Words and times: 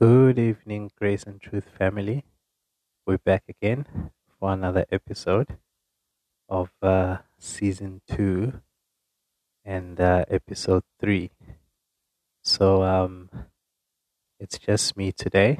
Good 0.00 0.38
evening, 0.38 0.92
Grace 0.96 1.24
and 1.24 1.40
Truth 1.40 1.68
family. 1.76 2.24
We're 3.06 3.18
back 3.18 3.44
again 3.48 4.12
for 4.38 4.52
another 4.52 4.86
episode 4.92 5.58
of 6.48 6.70
uh, 6.82 7.18
season 7.38 8.02
two 8.08 8.60
and 9.64 10.00
uh, 10.00 10.24
episode 10.30 10.84
three. 11.00 11.30
So, 12.42 12.82
um, 12.82 13.30
it's 14.40 14.58
just 14.58 14.96
me 14.96 15.12
today. 15.12 15.58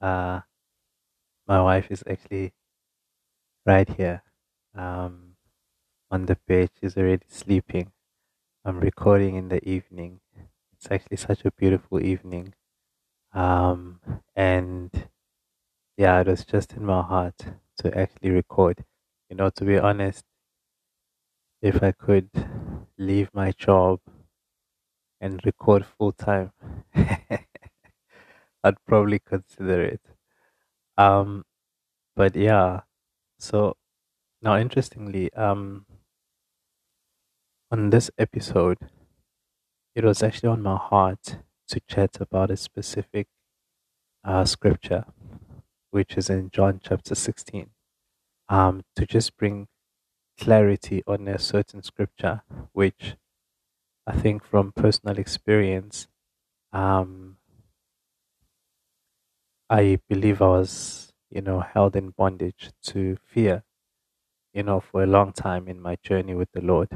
Uh, 0.00 0.40
my 1.48 1.60
wife 1.60 1.90
is 1.90 2.04
actually 2.08 2.52
right 3.66 3.88
here 3.96 4.22
um, 4.74 5.36
on 6.10 6.26
the 6.26 6.36
bed. 6.46 6.70
She's 6.80 6.96
already 6.96 7.26
sleeping. 7.28 7.92
I'm 8.64 8.80
recording 8.80 9.36
in 9.36 9.48
the 9.48 9.66
evening. 9.68 10.20
It's 10.74 10.88
actually 10.90 11.18
such 11.18 11.44
a 11.44 11.52
beautiful 11.52 12.00
evening. 12.04 12.54
Um, 13.32 14.00
and 14.36 14.90
yeah, 15.96 16.20
it 16.20 16.26
was 16.28 16.44
just 16.44 16.72
in 16.74 16.84
my 16.86 17.02
heart 17.02 17.36
to 17.78 17.98
actually 17.98 18.30
record. 18.30 18.84
You 19.30 19.36
know, 19.36 19.50
to 19.50 19.64
be 19.64 19.78
honest, 19.78 20.24
if 21.62 21.84
I 21.84 21.92
could 21.92 22.30
leave 22.98 23.30
my 23.32 23.52
job 23.52 24.00
and 25.20 25.40
record 25.44 25.84
full 25.86 26.12
time, 26.12 26.52
I'd 28.64 28.84
probably 28.86 29.18
consider 29.18 29.82
it. 29.82 30.00
Um, 30.98 31.44
but 32.16 32.36
yeah, 32.36 32.82
so 33.38 33.76
now 34.42 34.58
interestingly, 34.58 35.32
um, 35.34 35.86
on 37.70 37.88
this 37.88 38.10
episode, 38.18 38.76
it 39.94 40.02
was 40.02 40.22
actually 40.22 40.48
on 40.48 40.62
my 40.62 40.76
heart 40.76 41.36
to 41.68 41.80
chat 41.88 42.18
about 42.20 42.50
a 42.50 42.56
specific 42.56 43.28
uh, 44.24 44.44
scripture, 44.44 45.04
which 45.90 46.16
is 46.16 46.30
in 46.30 46.50
John 46.50 46.80
chapter 46.82 47.14
16, 47.14 47.70
um, 48.48 48.84
to 48.96 49.06
just 49.06 49.36
bring 49.36 49.68
clarity 50.38 51.02
on 51.06 51.28
a 51.28 51.38
certain 51.38 51.82
scripture, 51.82 52.42
which 52.72 53.16
I 54.06 54.12
think 54.16 54.44
from 54.44 54.72
personal 54.72 55.18
experience, 55.18 56.08
um, 56.72 57.38
I 59.70 59.98
believe 60.10 60.42
I 60.42 60.46
was, 60.48 61.12
you 61.30 61.40
know, 61.40 61.60
held 61.60 61.96
in 61.96 62.10
bondage 62.10 62.70
to 62.84 63.16
fear, 63.24 63.64
you 64.54 64.62
know, 64.64 64.80
for 64.80 65.02
a 65.02 65.06
long 65.06 65.32
time 65.32 65.68
in 65.68 65.80
my 65.80 65.96
journey 66.02 66.34
with 66.34 66.52
the 66.52 66.62
Lord, 66.62 66.90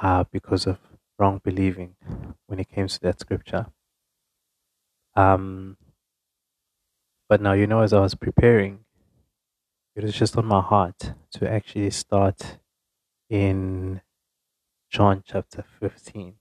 uh, 0.00 0.24
because 0.30 0.66
of 0.66 0.78
wrong 1.18 1.40
believing 1.44 1.96
when 2.46 2.60
it 2.60 2.68
came 2.68 2.88
to 2.88 3.00
that 3.00 3.20
scripture. 3.20 3.66
Um, 5.16 5.76
but 7.28 7.40
now, 7.40 7.52
you 7.54 7.66
know, 7.66 7.80
as 7.80 7.92
I 7.92 8.00
was 8.00 8.14
preparing, 8.14 8.80
it 9.96 10.04
was 10.04 10.14
just 10.14 10.36
on 10.36 10.46
my 10.46 10.60
heart 10.60 11.12
to 11.32 11.50
actually 11.50 11.90
start 11.90 12.58
in 13.30 14.02
John 14.90 15.22
chapter 15.26 15.64
15. 15.80 16.34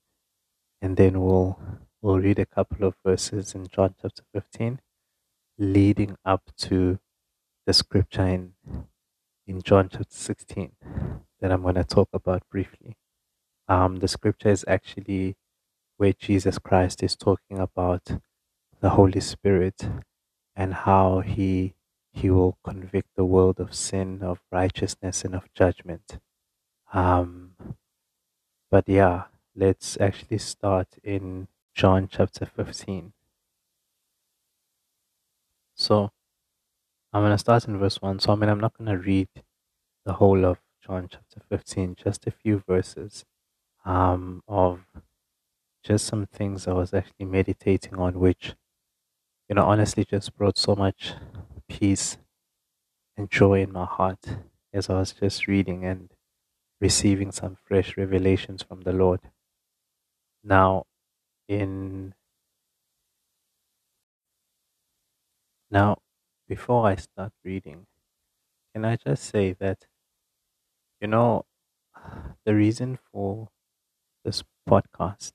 And 0.82 0.98
then 0.98 1.22
we'll, 1.22 1.60
we'll 2.02 2.20
read 2.20 2.40
a 2.40 2.46
couple 2.46 2.86
of 2.88 2.96
verses 3.06 3.56
in 3.56 3.68
John 3.68 3.96
chapter 4.02 4.24
15, 4.34 4.80
leading 5.58 6.18
up 6.26 6.44
to 6.60 7.00
the 7.66 7.74
scripture 7.74 8.28
in, 8.28 8.54
in 9.48 9.62
John 9.62 9.90
chapter 9.90 10.06
16 10.10 10.72
that 11.42 11.52
I'm 11.52 11.64
going 11.64 11.76
to 11.76 11.84
talk 11.84 12.10
about 12.14 12.44
briefly. 12.52 12.98
Um, 13.68 13.98
the 13.98 14.08
scripture 14.08 14.50
is 14.50 14.66
actually 14.68 15.38
where 15.98 16.14
Jesus 16.14 16.60
Christ 16.60 17.04
is 17.04 17.16
talking 17.16 17.60
about 17.60 18.20
the 18.86 18.92
Holy 18.92 19.20
Spirit 19.20 19.90
and 20.56 20.72
how 20.72 21.22
he 21.22 21.74
he 22.14 22.30
will 22.30 22.56
convict 22.64 23.10
the 23.16 23.26
world 23.26 23.60
of 23.60 23.74
sin, 23.74 24.22
of 24.22 24.40
righteousness, 24.52 25.26
and 25.26 25.34
of 25.34 25.52
judgment. 25.56 26.20
Um, 26.94 27.56
but 28.70 28.88
yeah, 28.88 29.24
let's 29.56 29.98
actually 30.00 30.38
start 30.38 30.88
in 31.04 31.48
John 31.74 32.08
chapter 32.12 32.46
15. 32.46 33.14
So 35.74 36.12
I'm 37.12 37.24
going 37.24 37.32
to 37.32 37.40
start 37.40 37.68
in 37.68 37.80
verse 37.80 38.00
1. 38.00 38.20
So, 38.20 38.34
I 38.34 38.36
mean, 38.36 38.52
I'm 38.52 38.60
not 38.60 38.78
going 38.78 38.92
to 38.96 39.04
read 39.04 39.30
the 40.06 40.14
whole 40.14 40.46
of 40.46 40.60
John 40.86 41.10
chapter 41.12 41.42
15, 41.50 41.96
just 41.96 42.28
a 42.28 42.32
few 42.32 42.62
verses 42.68 43.26
um, 43.84 44.44
of 44.48 44.82
just 45.84 46.06
some 46.06 46.28
things 46.28 46.68
I 46.68 46.74
was 46.74 46.94
actually 46.94 47.26
meditating 47.26 47.96
on, 47.96 48.20
which, 48.20 48.54
you 49.50 49.56
know, 49.56 49.64
honestly 49.66 50.06
just 50.06 50.36
brought 50.38 50.58
so 50.58 50.76
much 50.76 51.14
peace 51.70 52.18
and 53.18 53.30
joy 53.30 53.62
in 53.62 53.74
my 53.74 53.84
heart 53.86 54.26
as 54.74 54.90
I 54.90 55.00
was 55.00 55.12
just 55.14 55.48
reading 55.48 55.84
and 55.84 56.14
receiving 56.82 57.32
some 57.32 57.58
fresh 57.66 57.98
revelations 57.98 58.64
from 58.64 58.82
the 58.82 58.94
Lord. 58.94 59.22
Now, 60.46 60.86
in 61.48 62.16
now, 65.70 65.98
before 66.48 66.88
I 66.88 66.96
start 66.96 67.32
reading, 67.44 67.86
can 68.74 68.86
I 68.86 68.98
just 68.98 69.26
say 69.26 69.54
that, 69.54 69.88
you 71.02 71.08
know, 71.08 71.46
the 72.46 72.56
reason 72.56 72.98
for 73.12 73.50
this 74.26 74.44
podcast 74.70 75.34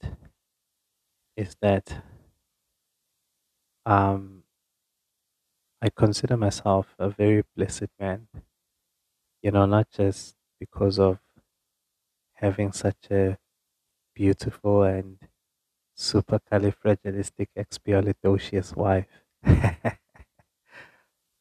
is 1.36 1.56
that 1.60 2.02
um, 3.86 4.42
I 5.82 5.90
consider 5.90 6.38
myself 6.38 6.94
a 6.98 7.10
very 7.10 7.44
blessed 7.54 7.88
man. 7.98 8.28
You 9.42 9.50
know, 9.50 9.66
not 9.66 9.90
just 9.90 10.34
because 10.58 10.98
of 10.98 11.18
having 12.34 12.72
such 12.72 13.08
a 13.12 13.38
beautiful 14.14 14.84
and 14.84 15.18
supercalifragilisticexpialidocious 15.98 18.76
wife, 18.76 19.08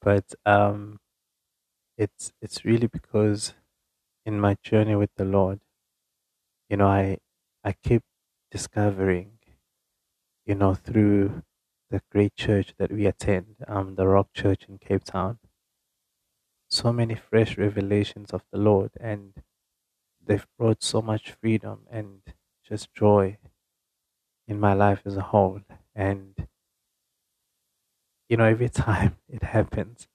but 0.01 0.33
um, 0.45 0.99
it's 1.97 2.31
it's 2.41 2.65
really 2.65 2.87
because 2.87 3.53
in 4.25 4.39
my 4.39 4.55
journey 4.63 4.95
with 4.95 5.11
the 5.17 5.25
Lord, 5.25 5.59
you 6.69 6.77
know, 6.77 6.87
I 6.87 7.17
I 7.63 7.73
keep 7.73 8.03
discovering, 8.51 9.39
you 10.45 10.55
know, 10.55 10.73
through 10.73 11.43
the 11.89 12.01
great 12.11 12.35
church 12.35 12.73
that 12.77 12.91
we 12.91 13.05
attend, 13.05 13.55
um, 13.67 13.95
the 13.95 14.07
Rock 14.07 14.33
Church 14.33 14.65
in 14.67 14.77
Cape 14.77 15.03
Town, 15.03 15.39
so 16.69 16.93
many 16.93 17.15
fresh 17.15 17.57
revelations 17.57 18.31
of 18.31 18.43
the 18.51 18.59
Lord, 18.59 18.91
and 18.99 19.33
they've 20.25 20.47
brought 20.57 20.83
so 20.83 21.01
much 21.01 21.31
freedom 21.31 21.81
and 21.89 22.21
just 22.63 22.93
joy 22.93 23.37
in 24.47 24.59
my 24.59 24.73
life 24.73 25.01
as 25.05 25.17
a 25.17 25.21
whole. 25.21 25.61
And, 25.95 26.47
you 28.27 28.37
know, 28.37 28.45
every 28.45 28.69
time 28.87 29.17
it 29.27 29.43
happens, 29.43 30.07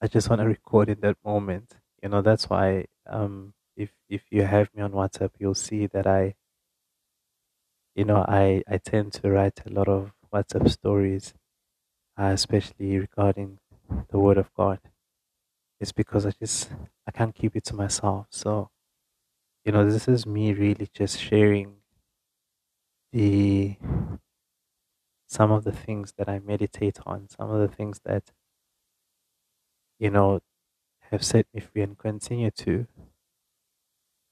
I 0.00 0.08
just 0.08 0.28
want 0.28 0.40
to 0.40 0.46
record 0.46 0.88
in 0.88 1.00
that 1.00 1.16
moment. 1.24 1.76
You 2.02 2.08
know, 2.10 2.22
that's 2.22 2.50
why 2.50 2.86
um, 3.06 3.54
if 3.76 3.90
if 4.08 4.22
you 4.30 4.42
have 4.42 4.68
me 4.74 4.82
on 4.82 4.92
WhatsApp, 4.92 5.30
you'll 5.38 5.54
see 5.54 5.86
that 5.86 6.06
I 6.06 6.34
you 7.94 8.04
know, 8.04 8.24
I, 8.26 8.62
I 8.68 8.78
tend 8.78 9.12
to 9.14 9.30
write 9.30 9.60
a 9.66 9.70
lot 9.70 9.88
of 9.88 10.12
WhatsApp 10.32 10.70
stories, 10.70 11.34
uh, 12.18 12.32
especially 12.34 12.98
regarding 12.98 13.58
the 14.10 14.18
Word 14.18 14.38
of 14.38 14.52
God. 14.54 14.80
It's 15.80 15.92
because 15.92 16.24
I 16.24 16.30
just 16.30 16.70
I 17.06 17.10
can't 17.10 17.34
keep 17.34 17.54
it 17.56 17.64
to 17.64 17.74
myself. 17.76 18.26
So, 18.30 18.70
you 19.64 19.72
know, 19.72 19.90
this 19.90 20.08
is 20.08 20.26
me 20.26 20.52
really 20.54 20.88
just 20.94 21.20
sharing 21.20 21.76
the 23.12 23.76
some 25.26 25.50
of 25.50 25.64
the 25.64 25.72
things 25.72 26.12
that 26.16 26.28
I 26.28 26.38
meditate 26.38 27.00
on, 27.04 27.28
some 27.28 27.50
of 27.50 27.58
the 27.60 27.74
things 27.74 27.98
that 28.04 28.30
you 29.98 30.10
know 30.10 30.40
have 31.10 31.24
set 31.24 31.46
me 31.54 31.60
free 31.60 31.82
and 31.82 31.98
continue 31.98 32.50
to 32.50 32.86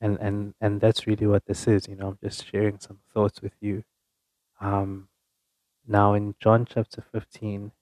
and 0.01 0.19
and 0.21 0.55
and 0.61 0.81
that's 0.81 1.07
really 1.07 1.27
what 1.27 1.45
this 1.47 1.67
is 1.67 1.87
you 1.89 1.97
know 1.97 2.09
i'm 2.09 2.19
just 2.23 2.47
sharing 2.47 2.79
some 2.79 2.99
thoughts 3.13 3.41
with 3.43 3.53
you 3.61 3.83
um 4.61 5.09
now 5.87 6.15
in 6.15 6.35
john 6.41 6.65
chapter 6.65 7.03
15 7.13 7.73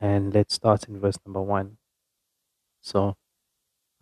and 0.00 0.32
let's 0.34 0.54
start 0.54 0.88
in 0.88 0.98
verse 1.00 1.18
number 1.26 1.42
1 1.42 1.76
so 2.80 3.16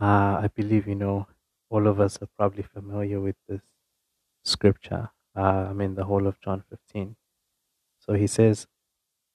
uh 0.00 0.34
i 0.44 0.48
believe 0.54 0.86
you 0.88 0.94
know 0.94 1.26
all 1.70 1.86
of 1.86 2.00
us 2.00 2.20
are 2.22 2.28
probably 2.38 2.62
familiar 2.62 3.20
with 3.20 3.36
this 3.48 3.62
scripture 4.44 5.10
uh, 5.36 5.68
i 5.70 5.72
mean 5.72 5.94
the 5.96 6.04
whole 6.04 6.26
of 6.26 6.40
john 6.40 6.62
15 6.70 7.16
so 8.00 8.14
he 8.14 8.26
says 8.26 8.66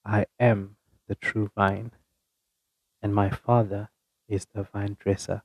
i 0.04 0.26
am 0.40 0.76
the 1.08 1.16
true 1.16 1.50
vine 1.56 1.92
and 3.02 3.14
my 3.14 3.28
father 3.28 3.90
is 4.28 4.46
the 4.54 4.62
vine 4.62 4.96
dresser. 4.98 5.42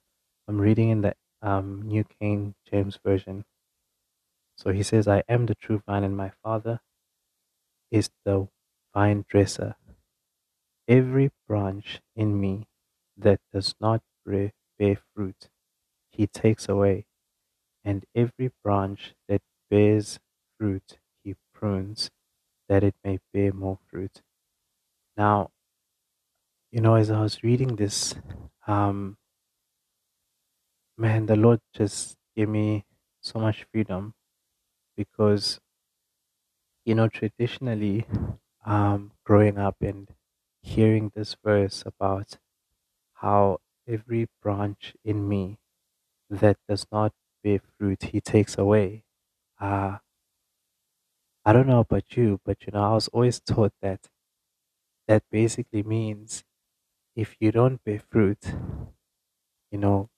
I'm 0.47 0.59
reading 0.61 0.89
in 0.89 1.01
the 1.01 1.15
um, 1.41 1.81
New 1.81 2.03
King 2.05 2.55
James 2.65 2.97
Version. 3.03 3.43
So 4.57 4.71
he 4.73 4.83
says, 4.83 5.07
I 5.07 5.23
am 5.29 5.45
the 5.45 5.55
true 5.55 5.81
vine, 5.85 6.03
and 6.03 6.17
my 6.17 6.29
Father 6.43 6.81
is 7.89 8.09
the 8.25 8.47
vine 8.95 9.25
dresser. 9.29 9.75
every 10.87 11.29
branch 11.47 12.01
in 12.15 12.39
me 12.39 12.67
that 13.15 13.39
does 13.53 13.75
not 13.79 14.01
bear 14.25 14.97
fruit, 15.13 15.49
he 16.11 16.27
takes 16.27 16.69
away, 16.69 17.05
and 17.83 18.05
every 18.15 18.51
branch 18.63 19.15
that 19.27 19.41
bears 19.69 20.19
fruit, 20.59 20.99
he 21.23 21.35
prunes, 21.53 22.11
that 22.69 22.83
it 22.83 22.95
may 23.03 23.19
bear 23.33 23.53
more 23.53 23.79
fruit. 23.89 24.21
Now, 25.17 25.51
you 26.71 26.81
know, 26.81 26.95
as 26.95 27.09
I 27.09 27.21
was 27.21 27.43
reading 27.43 27.75
this, 27.75 28.13
um, 28.67 29.17
man, 30.97 31.25
the 31.25 31.35
Lord 31.37 31.61
just 31.73 32.17
gave 32.35 32.49
me 32.49 32.85
so 33.21 33.39
much 33.39 33.65
freedom 33.71 34.13
because, 34.97 35.59
you 36.85 36.95
know, 36.95 37.07
traditionally, 37.07 38.05
um, 38.65 39.13
growing 39.25 39.57
up 39.57 39.77
and 39.81 40.09
hearing 40.61 41.11
this 41.15 41.35
verse 41.43 41.83
about 41.85 42.37
how 43.15 43.59
every 43.87 44.27
branch 44.41 44.95
in 45.05 45.27
me 45.29 45.59
that 46.29 46.57
does 46.69 46.87
not 46.91 47.13
bear 47.43 47.59
fruit, 47.77 48.03
he 48.05 48.21
takes 48.21 48.57
away. 48.57 49.05
Uh, 49.59 49.99
I 51.45 51.53
don't 51.53 51.67
know 51.67 51.79
about 51.79 52.17
you, 52.17 52.41
but 52.43 52.65
you 52.65 52.73
know, 52.73 52.83
I 52.83 52.93
was 52.93 53.07
always 53.07 53.39
taught 53.39 53.71
that 53.81 54.09
that 55.07 55.23
basically 55.31 55.81
means 55.83 56.43
if 57.15 57.35
you 57.39 57.51
don't 57.51 57.83
bear 57.85 57.99
fruit, 57.99 58.39
you 59.71 59.77
know, 59.77 60.09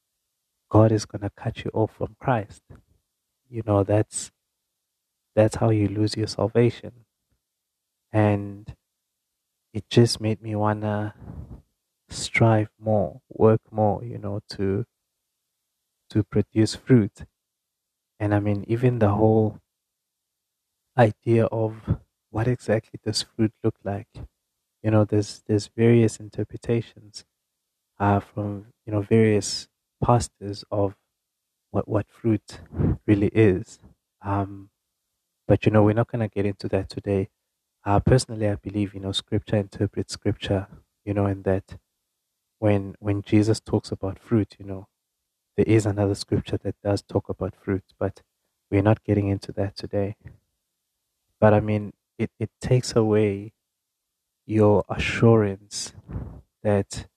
God 0.69 0.91
is 0.91 1.05
to 1.07 1.31
cut 1.31 1.65
you 1.65 1.71
off 1.73 1.93
from 1.95 2.15
Christ. 2.19 2.63
You 3.49 3.63
know, 3.65 3.83
that's 3.83 4.31
that's 5.35 5.55
how 5.55 5.69
you 5.69 5.87
lose 5.87 6.17
your 6.17 6.27
salvation. 6.27 7.05
And 8.11 8.75
it 9.73 9.89
just 9.89 10.19
made 10.19 10.41
me 10.41 10.55
want 10.55 10.81
to 10.81 11.13
strive 12.09 12.69
more, 12.79 13.21
work 13.29 13.61
more, 13.71 14.03
you 14.03 14.17
know, 14.17 14.41
to 14.51 14.85
to 16.09 16.21
produce 16.21 16.75
fruit. 16.75 17.23
And 18.19 18.35
I 18.35 18.39
mean, 18.39 18.65
even 18.67 18.99
the 18.99 19.09
whole 19.11 19.59
idea 20.97 21.45
of 21.45 21.99
what 22.29 22.47
exactly 22.47 22.99
does 23.03 23.21
fruit 23.21 23.53
look 23.63 23.75
like. 23.83 24.07
You 24.83 24.91
know, 24.91 25.05
there's 25.05 25.43
there's 25.47 25.67
various 25.67 26.17
interpretations 26.19 27.25
uh, 27.99 28.19
from 28.21 28.67
you 28.85 28.93
know 28.93 29.01
various 29.01 29.69
pastors 30.03 30.65
of 30.71 30.95
what 31.71 31.87
what 31.87 32.09
fruit 32.09 32.61
really 33.07 33.29
is. 33.33 33.79
Um, 34.21 34.71
but 35.47 35.65
you 35.65 35.71
know, 35.71 35.83
we're 35.83 35.93
not 35.95 36.11
going 36.11 36.27
to 36.27 36.33
get 36.33 36.45
into 36.47 36.67
that 36.69 36.89
today. 36.89 37.29
Uh, 37.87 38.01
personally, 38.01 38.49
I 38.49 38.55
believe 38.55 38.93
you 38.93 38.99
know 38.99 39.13
Scripture 39.13 39.55
interprets 39.55 40.13
Scripture. 40.13 40.67
You 41.05 41.15
know, 41.15 41.25
and 41.25 41.45
that 41.45 41.79
when 42.59 42.95
when 42.99 43.23
Jesus 43.23 43.61
talks 43.61 43.91
about 43.91 44.19
fruit, 44.19 44.57
you 44.59 44.65
know, 44.65 44.89
there 45.57 45.65
is 45.67 45.85
another 45.85 46.15
Scripture 46.15 46.57
that 46.63 46.75
does 46.83 47.01
talk 47.01 47.29
about 47.29 47.55
fruit, 47.55 47.85
but 47.99 48.21
we're 48.69 48.83
not 48.83 49.05
getting 49.05 49.29
into 49.29 49.53
that 49.53 49.77
today. 49.77 50.17
But 51.39 51.53
I 51.53 51.61
mean, 51.61 51.93
it, 52.19 52.31
it 52.39 52.49
takes 52.61 52.95
away 52.95 53.53
your 54.45 54.83
assurance 54.89 55.93
that 56.63 57.07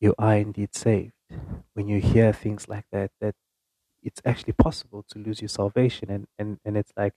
you 0.00 0.14
are 0.18 0.36
indeed 0.36 0.74
saved. 0.74 1.12
When 1.74 1.88
you 1.88 2.00
hear 2.00 2.32
things 2.32 2.68
like 2.68 2.86
that, 2.92 3.12
that 3.20 3.34
it's 4.02 4.22
actually 4.24 4.54
possible 4.54 5.04
to 5.10 5.18
lose 5.18 5.40
your 5.42 5.48
salvation. 5.48 6.10
And, 6.10 6.26
and, 6.38 6.58
and 6.64 6.76
it's 6.76 6.92
like, 6.96 7.14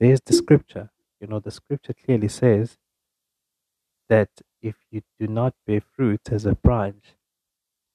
there's 0.00 0.20
the 0.26 0.34
scripture. 0.34 0.90
You 1.20 1.28
know, 1.28 1.38
the 1.40 1.50
scripture 1.52 1.94
clearly 1.94 2.28
says 2.28 2.78
that 4.08 4.28
if 4.60 4.76
you 4.90 5.02
do 5.18 5.26
not 5.26 5.54
bear 5.66 5.80
fruit 5.80 6.30
as 6.30 6.44
a 6.44 6.54
branch, 6.54 7.14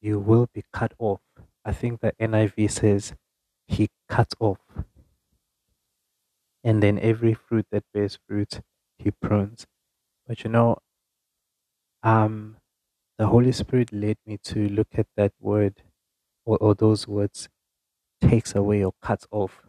you 0.01 0.19
will 0.19 0.47
be 0.53 0.63
cut 0.73 0.93
off. 0.99 1.21
I 1.65 1.73
think 1.73 2.01
the 2.01 2.13
NIV 2.19 2.67
says, 2.67 3.15
He 3.67 3.89
cut 4.09 4.33
off. 4.39 4.59
And 6.65 6.83
then 6.83 6.99
every 6.99 7.33
fruit 7.33 7.65
that 7.71 7.85
bears 7.93 8.19
fruit 8.27 8.59
he 8.97 9.09
prunes. 9.11 9.65
But 10.27 10.43
you 10.43 10.49
know 10.51 10.79
um 12.03 12.57
the 13.17 13.27
holy 13.27 13.51
spirit 13.51 13.91
led 13.93 14.17
me 14.25 14.37
to 14.37 14.69
look 14.69 14.89
at 14.93 15.07
that 15.17 15.33
word 15.39 15.83
or, 16.45 16.57
or 16.59 16.75
those 16.75 17.07
words 17.07 17.49
takes 18.21 18.55
away 18.55 18.83
or 18.83 18.93
cuts 19.01 19.27
off 19.31 19.63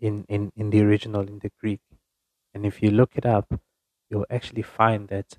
in, 0.00 0.24
in 0.28 0.52
in 0.56 0.70
the 0.70 0.82
original 0.82 1.22
in 1.22 1.40
the 1.40 1.52
greek 1.60 1.80
and 2.54 2.66
if 2.66 2.82
you 2.82 2.90
look 2.90 3.12
it 3.16 3.26
up 3.26 3.60
you'll 4.10 4.26
actually 4.30 4.62
find 4.62 5.08
that 5.08 5.38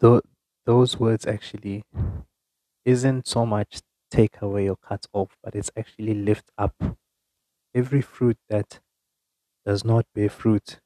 th- 0.00 0.22
those 0.64 0.98
words 0.98 1.26
actually 1.26 1.84
isn't 2.84 3.26
so 3.26 3.46
much 3.46 3.80
take 4.10 4.42
away 4.42 4.68
or 4.68 4.76
cut 4.76 5.06
off 5.14 5.36
but 5.42 5.54
it's 5.54 5.70
actually 5.78 6.12
lift 6.14 6.50
up 6.58 6.74
every 7.74 8.00
fruit 8.02 8.38
that 8.48 8.80
does 9.66 9.84
not 9.84 10.06
bear 10.14 10.30
fruit. 10.30 10.80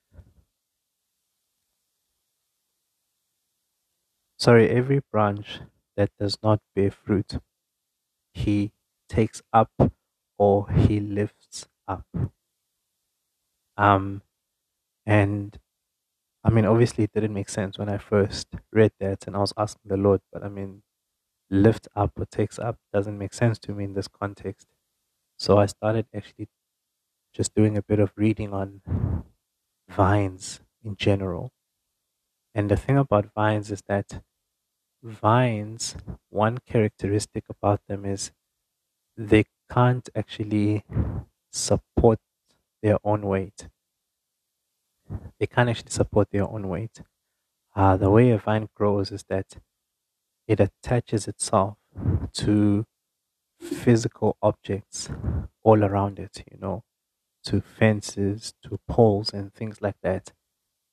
Sorry, 4.39 4.71
every 4.71 5.01
branch 5.01 5.59
that 5.97 6.13
does 6.21 6.39
not 6.41 6.61
bear 6.77 6.93
fruit, 6.93 7.41
he 8.35 8.73
takes 9.09 9.43
up 9.53 9.73
or 10.39 10.71
he 10.71 11.01
lifts 11.01 11.69
up. 11.89 12.07
Um, 13.77 14.23
and 15.07 15.59
I 16.45 16.51
mean, 16.51 16.67
obviously, 16.67 17.05
it 17.05 17.13
didn't 17.13 17.35
make 17.35 17.49
sense 17.49 17.79
when 17.79 17.89
I 17.89 17.99
first 17.99 18.49
read 18.73 18.93
that, 19.01 19.27
and 19.27 19.37
I 19.37 19.41
was 19.41 19.55
asking 19.57 19.89
the 19.91 19.97
Lord, 19.97 20.21
but 20.33 20.45
I 20.45 20.49
mean, 20.49 20.83
lift 21.51 21.89
up 21.97 22.13
or 22.19 22.27
takes 22.27 22.59
up 22.59 22.79
doesn't 22.93 23.19
make 23.19 23.35
sense 23.35 23.59
to 23.61 23.73
me 23.73 23.85
in 23.85 23.95
this 23.95 24.09
context. 24.09 24.69
So 25.39 25.59
I 25.59 25.67
started 25.67 26.07
actually 26.15 26.49
just 27.35 27.55
doing 27.55 27.77
a 27.79 27.83
bit 27.83 28.01
of 28.01 28.13
reading 28.17 28.53
on 28.55 28.83
vines 29.89 30.61
in 30.83 30.95
general. 30.95 31.51
And 32.55 32.71
the 32.71 32.77
thing 32.77 32.97
about 32.97 33.33
vines 33.35 33.71
is 33.71 33.83
that 33.83 34.23
vines, 35.03 35.97
one 36.31 36.59
characteristic 36.59 37.45
about 37.51 37.83
them 37.89 38.05
is 38.07 38.33
they 39.17 39.45
can't 39.71 40.09
actually 40.17 40.85
support 41.53 42.21
their 42.83 42.99
own 43.05 43.23
weight. 43.27 43.69
They 45.39 45.47
can't 45.47 45.69
actually 45.69 45.91
support 45.91 46.31
their 46.31 46.49
own 46.49 46.69
weight. 46.69 47.03
Uh, 47.77 47.97
the 47.97 48.11
way 48.11 48.31
a 48.31 48.39
vine 48.39 48.69
grows 48.75 49.11
is 49.13 49.25
that 49.29 49.59
it 50.47 50.61
attaches 50.61 51.29
itself 51.29 51.77
to 52.35 52.87
physical 53.61 54.37
objects 54.43 55.11
all 55.63 55.85
around 55.85 56.19
it, 56.19 56.45
you 56.51 56.59
know, 56.61 56.85
to 57.45 57.61
fences, 57.61 58.55
to 58.65 58.79
poles, 58.89 59.33
and 59.33 59.55
things 59.55 59.83
like 59.83 59.97
that. 60.03 60.33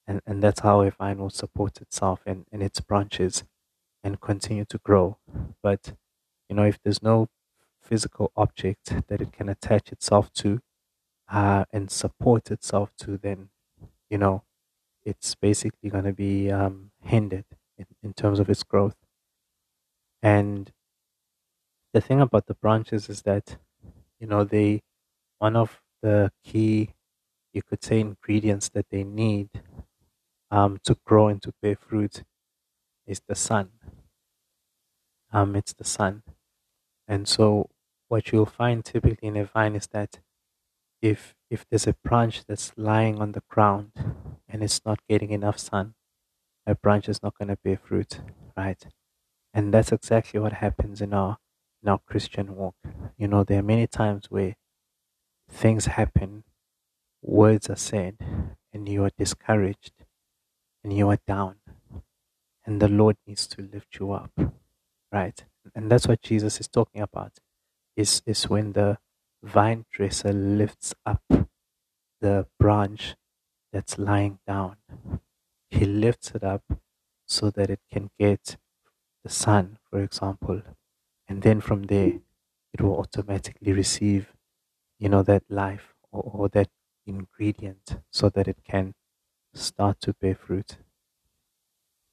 And, 0.08 0.22
and 0.26 0.44
that's 0.44 0.62
how 0.62 0.82
a 0.82 0.92
vine 0.92 1.20
will 1.20 1.30
support 1.30 1.82
itself 1.82 2.22
and, 2.26 2.46
and 2.52 2.64
its 2.64 2.82
branches 2.82 3.44
and 4.04 4.22
continue 4.22 4.66
to 4.66 4.80
grow. 4.80 5.18
But, 5.64 5.94
you 6.50 6.56
know, 6.56 6.64
if 6.66 6.80
there's 6.84 7.04
no 7.04 7.30
physical 7.82 8.32
object 8.36 8.94
that 9.08 9.22
it 9.22 9.34
can 9.34 9.50
attach 9.50 9.92
itself 9.92 10.32
to 10.34 10.62
uh, 11.32 11.66
and 11.74 11.92
support 11.92 12.52
itself 12.52 12.94
to, 13.00 13.18
then, 13.18 13.50
you 14.12 14.20
know, 14.20 14.44
it's 15.06 15.36
basically 15.36 15.90
going 15.90 16.06
to 16.06 16.14
be 16.14 16.52
um, 16.52 16.92
hindered 17.02 17.46
in, 17.78 17.88
in 18.04 18.14
terms 18.14 18.40
of 18.40 18.50
its 18.50 18.64
growth. 18.64 18.96
And 20.24 20.72
the 21.94 22.02
thing 22.02 22.22
about 22.22 22.48
the 22.48 22.54
branches 22.54 23.10
is 23.10 23.22
that, 23.24 23.58
you 24.20 24.28
know, 24.28 24.44
they, 24.44 24.82
one 25.40 25.56
of 25.58 25.82
the 26.02 26.32
key, 26.44 26.94
you 27.54 27.62
could 27.64 27.84
say, 27.84 28.00
ingredients 28.02 28.70
that 28.70 28.88
they 28.90 29.04
need 29.04 29.50
um, 30.52 30.80
to 30.84 30.96
grow 31.06 31.28
and 31.30 31.42
to 31.42 31.54
bear 31.62 31.76
fruit 31.76 32.24
is 33.08 33.22
the 33.28 33.36
sun. 33.36 33.72
Um, 35.32 35.56
it's 35.56 35.74
the 35.74 35.84
sun. 35.84 36.24
And 37.08 37.28
so, 37.28 37.70
what 38.10 38.32
you'll 38.32 38.46
find 38.48 38.86
typically 38.86 39.30
in 39.30 39.38
a 39.38 39.46
vine 39.46 39.76
is 39.76 39.88
that 39.90 40.20
if 41.02 41.36
if 41.50 41.66
there's 41.70 41.88
a 41.88 41.96
branch 42.04 42.46
that's 42.46 42.72
lying 42.78 43.20
on 43.20 43.34
the 43.34 43.44
ground 43.50 43.92
and 44.48 44.64
it's 44.64 44.82
not 44.86 45.00
getting 45.10 45.32
enough 45.32 45.60
sun, 45.60 45.96
a 46.66 46.76
branch 46.76 47.10
is 47.10 47.22
not 47.24 47.38
going 47.38 47.50
to 47.50 47.58
bear 47.64 47.78
fruit, 47.78 48.22
right? 48.56 48.86
And 49.54 49.74
that's 49.74 49.92
exactly 49.92 50.40
what 50.40 50.54
happens 50.54 51.02
in 51.02 51.14
our 51.14 51.38
in 51.84 51.90
our 51.90 52.00
Christian 52.00 52.56
walk. 52.56 52.76
You 53.18 53.28
know, 53.28 53.44
there 53.44 53.60
are 53.60 53.64
many 53.64 53.88
times 53.88 54.28
where 54.30 54.56
things 55.50 55.86
happen, 55.86 56.44
words 57.22 57.70
are 57.70 57.76
said, 57.76 58.18
and 58.74 58.88
you 58.88 59.04
are 59.04 59.12
discouraged 59.18 59.94
and 60.84 60.94
you 60.94 61.10
are 61.10 61.20
down. 61.28 61.58
And 62.66 62.82
the 62.82 62.88
Lord 62.88 63.18
needs 63.28 63.48
to 63.48 63.62
lift 63.62 64.00
you 64.00 64.12
up, 64.12 64.32
right? 65.12 65.44
And 65.76 65.92
that's 65.92 66.08
what 66.08 66.22
Jesus 66.22 66.60
is 66.60 66.68
talking 66.68 67.02
about. 67.02 67.34
Is 67.96 68.22
is 68.26 68.50
when 68.50 68.74
the 68.74 69.00
vine 69.44 69.86
dresser 69.92 70.34
lifts 70.34 70.94
up 71.06 71.24
the 72.22 72.48
branch 72.60 73.16
that's 73.74 73.98
lying 73.98 74.40
down. 74.48 74.78
He 75.70 75.86
lifts 75.86 76.32
it 76.32 76.44
up 76.44 76.64
so 77.26 77.50
that 77.52 77.70
it 77.70 77.80
can 77.92 78.10
get 78.20 78.58
the 79.24 79.30
sun, 79.30 79.80
for 79.90 80.02
example. 80.02 80.62
And 81.28 81.42
then 81.42 81.62
from 81.62 81.84
there, 81.84 82.20
it 82.74 82.82
will 82.82 82.98
automatically 82.98 83.74
receive, 83.74 84.34
you 85.00 85.10
know, 85.10 85.24
that 85.24 85.44
life 85.50 85.94
or, 86.12 86.24
or 86.24 86.50
that 86.50 86.70
ingredient 87.06 87.98
so 88.12 88.30
that 88.30 88.48
it 88.48 88.58
can 88.64 88.94
start 89.54 90.00
to 90.02 90.14
bear 90.14 90.36
fruit. 90.36 90.78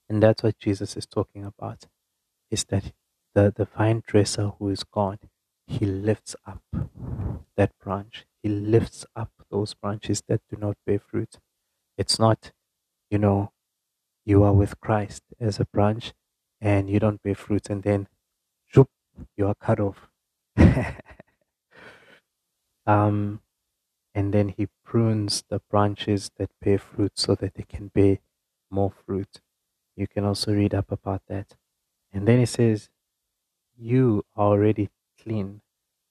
And 0.08 0.22
that's 0.22 0.42
what 0.42 0.58
Jesus 0.58 0.96
is 0.96 1.06
talking 1.06 1.44
about, 1.44 1.86
is 2.50 2.64
that 2.66 2.92
the, 3.34 3.52
the 3.54 3.66
vine 3.66 4.02
dresser 4.06 4.52
who 4.58 4.70
is 4.70 4.84
God, 4.84 5.18
he 5.68 5.86
lifts 5.86 6.34
up 6.46 6.62
that 7.56 7.72
branch. 7.78 8.26
He 8.42 8.48
lifts 8.48 9.04
up 9.16 9.30
those 9.50 9.74
branches 9.74 10.22
that 10.28 10.40
do 10.50 10.56
not 10.56 10.76
bear 10.86 10.98
fruit. 10.98 11.38
It's 11.98 12.18
not, 12.18 12.52
you 13.10 13.18
know, 13.18 13.52
you 14.24 14.44
are 14.44 14.54
with 14.54 14.80
Christ 14.80 15.24
as 15.40 15.60
a 15.60 15.66
branch 15.66 16.14
and 16.60 16.90
you 16.90 17.00
don't 17.00 17.22
bear 17.22 17.34
fruit 17.36 17.70
and 17.70 17.82
then 17.82 18.08
zoop, 18.74 18.90
you 19.36 19.46
are 19.48 19.56
cut 19.56 19.80
off. 19.80 20.08
um, 22.86 23.40
and 24.14 24.34
then 24.34 24.50
he 24.50 24.68
prunes 24.84 25.44
the 25.50 25.60
branches 25.70 26.30
that 26.38 26.50
bear 26.62 26.78
fruit 26.78 27.12
so 27.16 27.34
that 27.36 27.54
they 27.54 27.64
can 27.64 27.88
bear 27.88 28.18
more 28.70 28.90
fruit. 28.90 29.40
You 29.96 30.08
can 30.08 30.24
also 30.24 30.54
read 30.54 30.74
up 30.74 30.92
about 30.92 31.22
that. 31.28 31.56
And 32.12 32.28
then 32.28 32.38
he 32.40 32.46
says, 32.46 32.90
You 33.78 34.24
are 34.36 34.48
already 34.48 34.90
clean 35.28 35.60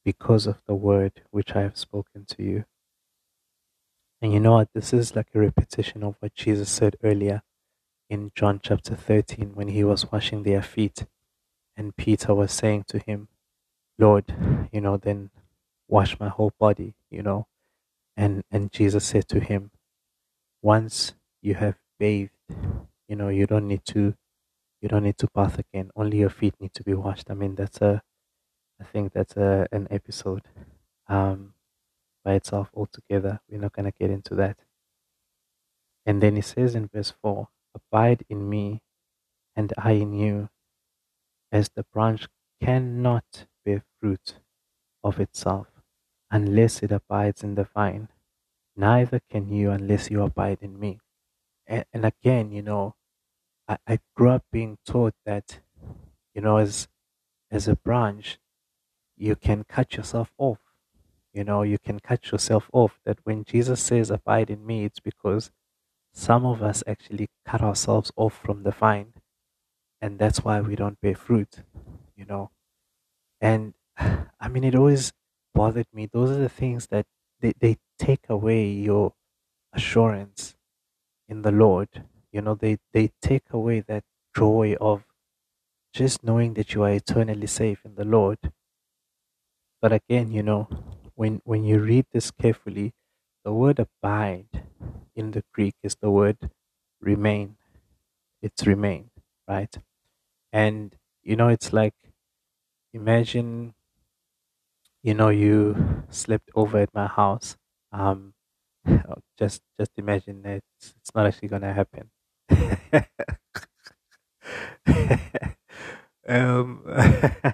because 0.06 0.46
of 0.48 0.62
the 0.68 0.76
word 0.76 1.12
which 1.32 1.56
I 1.56 1.62
have 1.62 1.78
spoken 1.78 2.26
to 2.26 2.44
you. 2.44 2.66
And 4.22 4.32
you 4.34 4.40
know 4.40 4.54
what? 4.54 4.70
This 4.74 4.94
is 4.94 5.16
like 5.16 5.28
a 5.34 5.40
repetition 5.40 6.04
of 6.04 6.16
what 6.20 6.34
Jesus 6.36 6.70
said 6.70 6.96
earlier 7.04 7.42
in 8.10 8.32
John 8.36 8.60
chapter 8.64 8.96
13 8.96 9.52
when 9.54 9.70
he 9.70 9.84
was 9.84 10.12
washing 10.12 10.44
their 10.44 10.62
feet. 10.62 11.06
And 11.76 11.96
Peter 11.96 12.34
was 12.34 12.52
saying 12.52 12.86
to 12.90 13.00
him, 13.00 13.28
Lord, 14.00 14.26
you 14.72 14.82
know, 14.82 14.98
then 14.98 15.30
wash 15.88 16.20
my 16.20 16.30
whole 16.30 16.54
body, 16.60 16.94
you 17.12 17.22
know. 17.22 17.48
And, 18.16 18.44
and 18.52 18.72
Jesus 18.72 19.06
said 19.06 19.28
to 19.30 19.40
him, 19.40 19.72
once 20.62 21.14
you 21.42 21.56
have 21.56 21.76
bathed, 22.00 22.32
you 23.08 23.16
know, 23.16 23.30
you 23.30 23.46
don't 23.46 23.68
need 23.68 23.86
to, 23.86 24.16
you 24.82 24.90
don't 24.90 25.04
need 25.04 25.18
to 25.20 25.28
bath 25.34 25.60
again. 25.60 25.92
Only 25.96 26.20
your 26.20 26.30
feet 26.30 26.56
need 26.60 26.74
to 26.76 26.84
be 26.84 26.94
washed. 26.94 27.30
I 27.30 27.36
mean, 27.36 27.56
that's 27.56 27.82
a, 27.82 28.02
I 28.82 28.84
think 28.86 29.14
that's 29.14 29.36
a, 29.38 29.68
an 29.72 29.88
episode 29.92 30.44
um, 31.08 31.54
by 32.24 32.34
itself 32.34 32.70
altogether. 32.76 33.42
We're 33.50 33.60
not 33.62 33.74
going 33.74 33.92
to 33.92 33.98
get 33.98 34.12
into 34.12 34.36
that. 34.36 34.58
And 36.06 36.22
then 36.24 36.36
he 36.36 36.42
says 36.42 36.76
in 36.76 36.88
verse 36.88 37.14
4 37.22 37.50
Abide 37.76 38.26
in 38.30 38.50
me, 38.50 38.82
and 39.56 39.74
I 39.78 39.92
in 39.92 40.14
you, 40.14 40.50
as 41.52 41.70
the 41.70 41.84
branch 41.84 42.28
cannot 42.62 43.46
bear 43.66 43.84
fruit 44.00 44.40
of 45.04 45.20
itself 45.20 45.68
unless 46.32 46.84
it 46.84 46.92
abides 46.92 47.44
in 47.44 47.56
the 47.56 47.64
vine. 47.64 48.10
Neither 48.76 49.22
can 49.30 49.50
you 49.50 49.72
unless 49.72 50.12
you 50.12 50.22
abide 50.24 50.60
in 50.62 50.80
me. 50.80 51.00
And, 51.68 51.86
and 51.94 52.06
again, 52.06 52.52
you 52.52 52.62
know, 52.62 52.96
I, 53.68 53.78
I 53.88 54.00
grew 54.16 54.32
up 54.32 54.46
being 54.52 54.78
taught 54.86 55.16
that, 55.26 55.60
you 56.34 56.42
know, 56.42 56.58
as 56.58 56.88
as 57.52 57.68
a 57.68 57.76
branch, 57.76 58.40
you 59.18 59.36
can 59.36 59.64
cut 59.64 59.96
yourself 59.96 60.32
off. 60.38 60.60
You 61.34 61.44
know, 61.44 61.64
you 61.64 61.78
can 61.78 62.00
cut 62.00 62.32
yourself 62.32 62.70
off. 62.74 63.00
That 63.06 63.20
when 63.24 63.44
Jesus 63.44 63.82
says, 63.82 64.10
Abide 64.10 64.50
in 64.50 64.66
me, 64.66 64.86
it's 64.86 65.00
because 65.00 65.52
some 66.14 66.46
of 66.46 66.64
us 66.64 66.84
actually 66.88 67.30
cut 67.46 67.62
ourselves 67.62 68.12
off 68.16 68.40
from 68.44 68.64
the 68.64 68.72
vine. 68.72 69.14
And 70.02 70.20
that's 70.20 70.44
why 70.44 70.62
we 70.62 70.76
don't 70.76 71.00
bear 71.02 71.16
fruit, 71.16 71.64
you 72.16 72.26
know. 72.26 72.52
And 73.42 73.74
I 73.98 74.48
mean, 74.50 74.64
it 74.64 74.76
always 74.76 75.14
bothered 75.54 75.88
me. 75.94 76.08
Those 76.12 76.32
are 76.32 76.40
the 76.40 76.50
things 76.50 76.88
that 76.88 77.06
they, 77.42 77.54
they 77.60 77.78
take 78.00 78.30
away 78.30 78.68
your 78.68 79.14
assurance 79.74 80.56
in 81.28 81.42
the 81.42 81.52
Lord. 81.52 82.04
You 82.32 82.42
know, 82.42 82.56
they, 82.56 82.78
they 82.94 83.12
take 83.22 83.52
away 83.52 83.82
that 83.82 84.04
joy 84.36 84.76
of 84.80 85.04
just 85.94 86.24
knowing 86.24 86.54
that 86.56 86.74
you 86.74 86.84
are 86.84 86.92
eternally 86.92 87.48
safe 87.48 87.80
in 87.86 87.96
the 87.96 88.06
Lord. 88.06 88.38
But 89.88 89.94
again, 90.03 90.34
you 90.34 90.44
know, 90.44 90.67
when 91.15 91.39
when 91.46 91.63
you 91.63 91.79
read 91.79 92.08
this 92.12 92.29
carefully, 92.29 92.94
the 93.46 93.53
word 93.53 93.79
abide 93.79 94.67
in 95.15 95.32
the 95.32 95.46
Greek 95.53 95.75
is 95.82 95.96
the 95.96 96.12
word 96.12 96.51
remain. 97.00 97.56
It's 98.41 98.67
remain, 98.67 99.12
right? 99.48 99.75
And 100.53 100.96
you 101.24 101.36
know, 101.38 101.50
it's 101.50 101.74
like 101.74 101.96
imagine 102.94 103.74
you 105.03 105.13
know 105.13 105.29
you 105.29 106.03
slept 106.10 106.50
over 106.56 106.79
at 106.79 106.94
my 106.94 107.08
house. 107.08 107.58
Um 107.91 108.34
just 109.39 109.62
just 109.79 109.91
imagine 109.98 110.41
that 110.44 110.62
it's, 110.79 110.94
it's 111.01 111.15
not 111.15 111.25
actually 111.27 111.50
gonna 111.50 111.74
happen. 111.74 112.10
um 116.27 116.84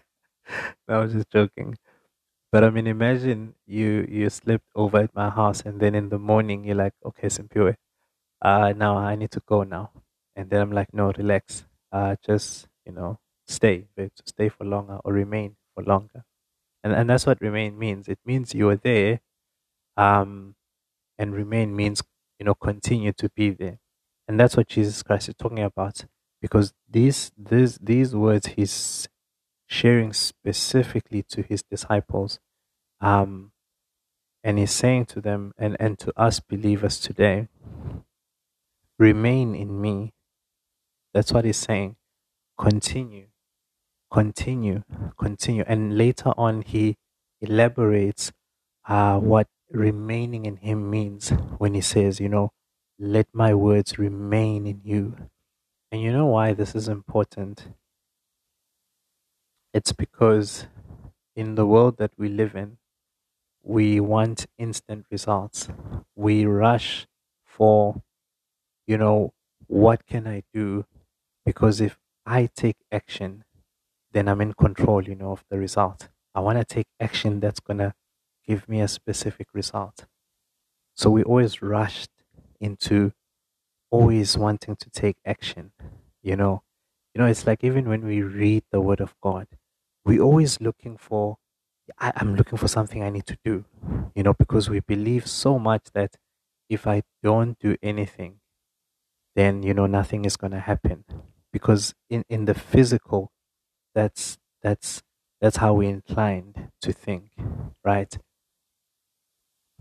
I 0.88 0.98
was 0.98 1.14
just 1.14 1.30
joking. 1.32 1.78
But 2.54 2.64
I 2.66 2.72
mean, 2.72 2.88
imagine 2.88 3.56
you 3.68 4.08
you 4.10 4.30
slept 4.32 4.66
over 4.76 5.00
at 5.00 5.16
my 5.16 5.30
house, 5.32 5.62
and 5.68 5.82
then 5.82 5.96
in 5.96 6.10
the 6.10 6.20
morning 6.20 6.66
you're 6.66 6.78
like, 6.86 6.96
okay, 7.06 7.28
Simpiwe, 7.30 7.76
uh, 8.42 8.74
now 8.78 8.98
I 8.98 9.16
need 9.16 9.32
to 9.32 9.42
go 9.48 9.64
now, 9.64 9.92
and 10.36 10.50
then 10.50 10.62
I'm 10.62 10.72
like, 10.74 10.94
no, 10.94 11.12
relax, 11.18 11.66
uh, 11.92 12.16
just 12.26 12.68
you 12.86 12.94
know, 12.94 13.20
stay, 13.48 13.88
stay 14.26 14.50
for 14.50 14.66
longer 14.66 15.00
or 15.06 15.14
remain 15.14 15.58
for 15.76 15.84
longer, 15.84 16.26
and 16.84 16.94
and 16.94 17.10
that's 17.10 17.26
what 17.28 17.42
remain 17.42 17.80
means. 17.80 18.08
It 18.10 18.20
means 18.26 18.56
you 18.56 18.70
are 18.70 18.78
there, 18.78 19.22
um, 19.98 20.56
and 21.20 21.34
remain 21.36 21.76
means 21.76 22.04
you 22.40 22.46
know 22.46 22.56
continue 22.56 23.14
to 23.14 23.30
be 23.30 23.52
there, 23.52 23.80
and 24.28 24.40
that's 24.40 24.58
what 24.58 24.68
Jesus 24.70 25.04
Christ 25.04 25.30
is 25.30 25.36
talking 25.36 25.60
about, 25.64 26.06
because 26.42 26.74
these 26.90 27.32
these 27.38 27.78
these 27.80 28.16
words 28.16 28.48
he's 28.48 29.08
sharing 29.68 30.14
specifically 30.14 31.24
to 31.24 31.44
his 31.44 31.64
disciples. 31.64 32.40
Um, 33.04 33.52
and 34.44 34.58
he's 34.60 34.72
saying 34.72 35.06
to 35.08 35.22
them 35.22 35.54
and, 35.58 35.78
and 35.80 36.00
to 36.00 36.14
us 36.20 36.40
believers 36.40 37.00
today, 37.00 37.50
remain 39.00 39.56
in 39.56 39.80
me. 39.82 40.14
That's 41.14 41.32
what 41.32 41.46
he's 41.46 41.58
saying. 41.58 41.96
Continue, 42.60 43.28
continue, 44.12 44.84
continue. 45.20 45.64
And 45.68 45.98
later 45.98 46.34
on, 46.38 46.64
he 46.64 46.98
elaborates 47.42 48.32
uh, 48.88 49.20
what 49.20 49.48
remaining 49.72 50.46
in 50.46 50.58
him 50.58 50.90
means 50.90 51.30
when 51.60 51.74
he 51.74 51.82
says, 51.82 52.20
you 52.20 52.30
know, 52.30 52.52
let 53.00 53.28
my 53.34 53.54
words 53.54 54.00
remain 54.00 54.68
in 54.68 54.82
you. 54.84 55.18
And 55.92 56.02
you 56.02 56.12
know 56.12 56.28
why 56.28 56.54
this 56.54 56.76
is 56.76 56.88
important? 56.90 57.68
It's 59.74 59.92
because 59.92 60.68
in 61.36 61.56
the 61.56 61.66
world 61.68 61.98
that 61.98 62.12
we 62.18 62.30
live 62.30 62.56
in, 62.56 62.78
we 63.64 64.00
want 64.00 64.46
instant 64.58 65.06
results. 65.12 65.70
We 66.16 66.46
rush 66.46 67.08
for, 67.46 68.02
you 68.88 68.98
know, 68.98 69.34
what 69.68 70.06
can 70.08 70.28
I 70.28 70.44
do? 70.54 70.86
Because 71.46 71.82
if 71.82 72.00
I 72.26 72.50
take 72.56 72.78
action, 72.92 73.46
then 74.12 74.28
I'm 74.30 74.42
in 74.42 74.54
control, 74.54 75.04
you 75.04 75.16
know, 75.16 75.32
of 75.34 75.46
the 75.50 75.60
result. 75.60 76.10
I 76.36 76.42
want 76.42 76.60
to 76.60 76.66
take 76.66 76.88
action 77.00 77.40
that's 77.42 77.60
going 77.62 77.80
to 77.80 77.94
give 78.48 78.70
me 78.70 78.82
a 78.82 78.88
specific 78.88 79.48
result. 79.54 80.06
So 80.96 81.10
we 81.10 81.24
always 81.24 81.62
rushed 81.62 82.12
into 82.60 83.14
always 83.92 84.38
wanting 84.38 84.76
to 84.78 84.90
take 84.90 85.18
action, 85.26 85.74
you 86.24 86.36
know. 86.36 86.64
You 87.14 87.22
know, 87.22 87.28
it's 87.28 87.48
like 87.48 87.64
even 87.64 87.90
when 87.90 88.06
we 88.06 88.22
read 88.24 88.64
the 88.72 88.82
word 88.82 89.02
of 89.02 89.16
God, 89.22 89.48
we're 90.06 90.22
always 90.24 90.62
looking 90.62 90.98
for 90.98 91.38
I, 92.00 92.14
am 92.18 92.36
looking 92.36 92.58
for 92.58 92.68
something 92.68 93.04
I 93.04 93.10
need 93.10 93.26
to 93.28 93.38
do, 93.44 93.66
you 94.16 94.24
know, 94.24 94.34
because 94.34 94.70
we 94.70 94.80
believe 94.80 95.28
so 95.28 95.60
much 95.60 95.86
that 95.94 96.16
if 96.70 96.88
I 96.88 97.04
don't 97.22 97.58
do 97.60 97.76
anything, 97.84 98.40
then 99.36 99.64
you 99.64 99.74
know 99.74 99.86
nothing 99.88 100.26
is 100.26 100.38
gonna 100.38 100.60
happen. 100.60 101.06
Because 101.52 101.94
in, 102.10 102.26
in 102.30 102.46
the 102.46 102.54
physical, 102.54 103.32
that's 103.96 104.38
that's 104.64 105.04
that's 105.42 105.58
how 105.58 105.74
we're 105.76 105.90
inclined 105.90 106.72
to 106.82 106.94
think, 106.94 107.32
right? 107.84 108.18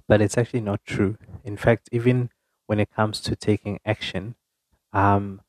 But 0.08 0.20
it's 0.20 0.38
actually 0.38 0.60
not 0.60 0.84
true. 0.84 1.18
In 1.44 1.56
fact, 1.56 1.88
even 1.92 2.30
when 2.66 2.78
it 2.80 2.90
comes 2.90 3.20
to 3.22 3.34
taking 3.36 3.80
action, 3.84 4.36
um, 4.92 5.42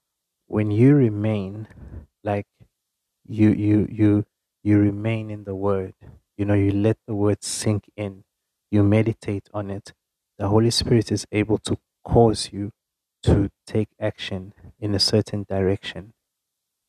when 0.47 0.71
you 0.71 0.95
remain 0.95 1.67
like 2.23 2.47
you 3.27 3.51
you 3.51 3.87
you 3.91 4.25
you 4.63 4.79
remain 4.79 5.31
in 5.31 5.45
the 5.45 5.55
word. 5.55 5.95
You 6.37 6.45
know, 6.45 6.53
you 6.55 6.71
let 6.71 6.97
the 7.07 7.15
word 7.15 7.43
sink 7.43 7.89
in, 7.95 8.23
you 8.71 8.83
meditate 8.83 9.49
on 9.53 9.69
it. 9.69 9.93
The 10.37 10.47
Holy 10.47 10.71
Spirit 10.71 11.11
is 11.11 11.25
able 11.31 11.57
to 11.59 11.77
cause 12.03 12.51
you 12.51 12.71
to 13.23 13.49
take 13.67 13.89
action 13.99 14.53
in 14.79 14.93
a 14.95 14.99
certain 14.99 15.45
direction. 15.47 16.13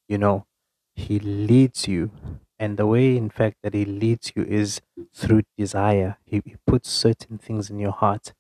You 0.09 0.19
know, 0.19 0.47
He 0.95 1.19
leads 1.19 1.89
you. 1.89 2.11
And 2.59 2.77
the 2.77 2.87
way, 2.87 3.17
in 3.17 3.31
fact, 3.31 3.59
that 3.63 3.75
He 3.75 3.85
leads 3.85 4.33
you 4.37 4.45
is 4.45 4.81
through 5.13 5.43
desire. 5.59 6.19
He, 6.25 6.43
he 6.45 6.57
puts 6.67 6.91
certain 6.91 7.39
things 7.39 7.71
in 7.71 7.79
your 7.79 7.93
heart 7.93 8.33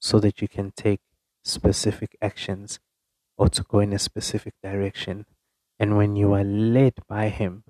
so 0.00 0.18
that 0.20 0.40
you 0.42 0.48
can 0.48 0.72
take 0.72 1.00
specific 1.44 2.16
actions 2.20 2.80
or 3.38 3.48
to 3.50 3.62
go 3.64 3.80
in 3.80 3.92
a 3.92 3.98
specific 3.98 4.54
direction. 4.62 5.26
And 5.78 5.96
when 5.96 6.16
you 6.16 6.32
are 6.34 6.44
led 6.44 6.94
by 7.08 7.28
Him, 7.30 7.64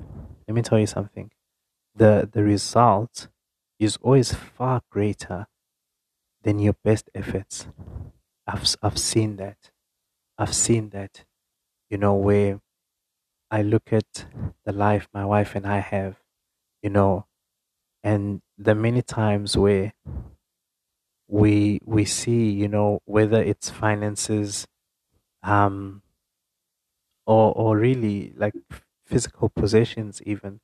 let 0.49 0.55
me 0.55 0.63
tell 0.63 0.79
you 0.79 0.87
something 0.87 1.31
the, 1.95 2.29
the 2.33 2.43
result 2.43 3.29
is 3.79 3.99
always 4.03 4.33
far 4.35 4.83
greater 4.91 5.47
than 6.43 6.59
your 6.59 6.75
best 6.85 7.11
efforts. 7.15 7.69
I've, 8.47 8.77
I've 8.83 8.99
seen 8.99 9.37
that. 9.37 9.71
I've 10.39 10.55
seen 10.55 10.91
that, 10.91 11.25
you 11.91 11.99
know, 11.99 12.15
where 12.15 12.61
I 13.51 13.63
look 13.63 13.93
at 13.93 14.27
the 14.65 14.73
life 14.73 15.09
my 15.15 15.25
wife 15.27 15.55
and 15.57 15.67
I 15.67 15.81
have, 15.81 16.17
you 16.83 16.91
know, 16.91 17.27
and 18.05 18.43
the 18.59 18.75
many 18.75 19.03
times 19.03 19.57
where 19.57 19.93
we 21.29 21.81
we 21.85 22.05
see, 22.05 22.51
you 22.51 22.69
know, 22.69 23.01
whether 23.05 23.43
it's 23.43 23.71
finances, 23.71 24.67
um, 25.43 26.03
or 27.27 27.53
or 27.55 27.77
really 27.79 28.33
like 28.37 28.55
physical 29.07 29.49
possessions, 29.49 30.23
even 30.23 30.61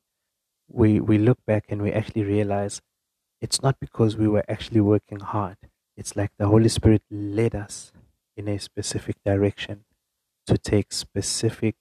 we 0.69 0.99
we 0.99 1.17
look 1.17 1.39
back 1.45 1.65
and 1.69 1.81
we 1.81 1.91
actually 1.91 2.23
realize 2.23 2.81
it's 3.41 3.61
not 3.61 3.79
because 3.79 4.17
we 4.17 4.27
were 4.27 4.45
actually 4.49 4.81
working 4.81 5.19
hard. 5.21 5.57
It's 5.97 6.15
like 6.15 6.31
the 6.39 6.47
Holy 6.47 6.69
Spirit 6.69 7.03
led 7.11 7.55
us 7.55 7.91
in 8.37 8.47
a 8.47 8.59
specific 8.59 9.17
direction 9.25 9.85
to 10.47 10.57
take 10.57 10.93
specific 10.93 11.75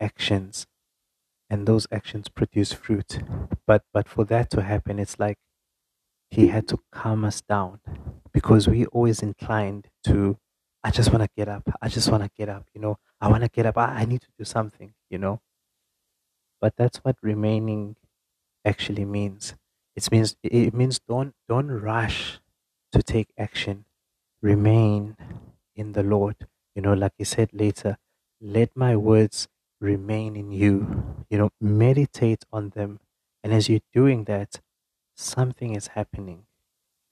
actions 0.00 0.66
and 1.50 1.66
those 1.66 1.86
actions 1.92 2.28
produce 2.28 2.72
fruit. 2.72 3.20
But 3.66 3.84
but 3.92 4.08
for 4.08 4.24
that 4.26 4.50
to 4.52 4.62
happen 4.62 4.98
it's 4.98 5.18
like 5.18 5.38
he 6.30 6.48
had 6.48 6.68
to 6.68 6.78
calm 6.92 7.24
us 7.24 7.42
down 7.42 7.80
because 8.32 8.68
we 8.68 8.86
always 8.86 9.22
inclined 9.22 9.88
to 10.04 10.38
i 10.84 10.90
just 10.90 11.10
want 11.12 11.22
to 11.22 11.30
get 11.36 11.48
up. 11.48 11.64
I 11.82 11.88
just 11.88 12.10
want 12.10 12.22
to 12.24 12.30
get 12.36 12.48
up 12.48 12.66
you 12.74 12.80
know? 12.80 12.98
I 13.20 13.28
want 13.28 13.44
to 13.44 13.50
get 13.50 13.66
up. 13.66 13.78
I, 13.78 14.02
I 14.02 14.04
need 14.06 14.22
to 14.22 14.28
do 14.38 14.44
something 14.44 14.94
you 15.10 15.18
know? 15.18 15.40
But 16.62 16.76
that's 16.76 16.98
what 16.98 17.16
remaining 17.22 17.96
actually 18.64 19.04
means. 19.04 19.54
It 19.96 20.10
means 20.10 20.36
it 20.42 20.74
means 20.74 21.00
don't 21.08 21.34
don't 21.48 21.70
rush 21.70 22.40
to 22.92 23.02
take 23.02 23.28
action. 23.38 23.84
Remain 24.42 25.16
in 25.76 25.92
the 25.92 26.02
lord. 26.02 26.36
You 26.74 26.82
know 26.82 26.94
like 26.94 27.12
he 27.18 27.24
said 27.24 27.50
later 27.52 27.98
let 28.40 28.76
my 28.76 28.96
words 28.96 29.48
remain 29.80 30.36
in 30.36 30.52
you. 30.52 31.24
You 31.30 31.38
know 31.38 31.50
meditate 31.60 32.44
on 32.52 32.70
them. 32.70 33.00
And 33.44 33.52
as 33.52 33.68
you're 33.68 33.86
doing 33.92 34.24
that 34.24 34.60
something 35.16 35.74
is 35.74 35.88
happening. 35.88 36.46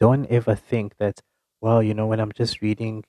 Don't 0.00 0.26
ever 0.26 0.54
think 0.56 0.96
that 0.98 1.20
well 1.60 1.82
you 1.82 1.94
know 1.94 2.06
when 2.06 2.20
i'm 2.20 2.32
just 2.32 2.60
reading 2.62 3.04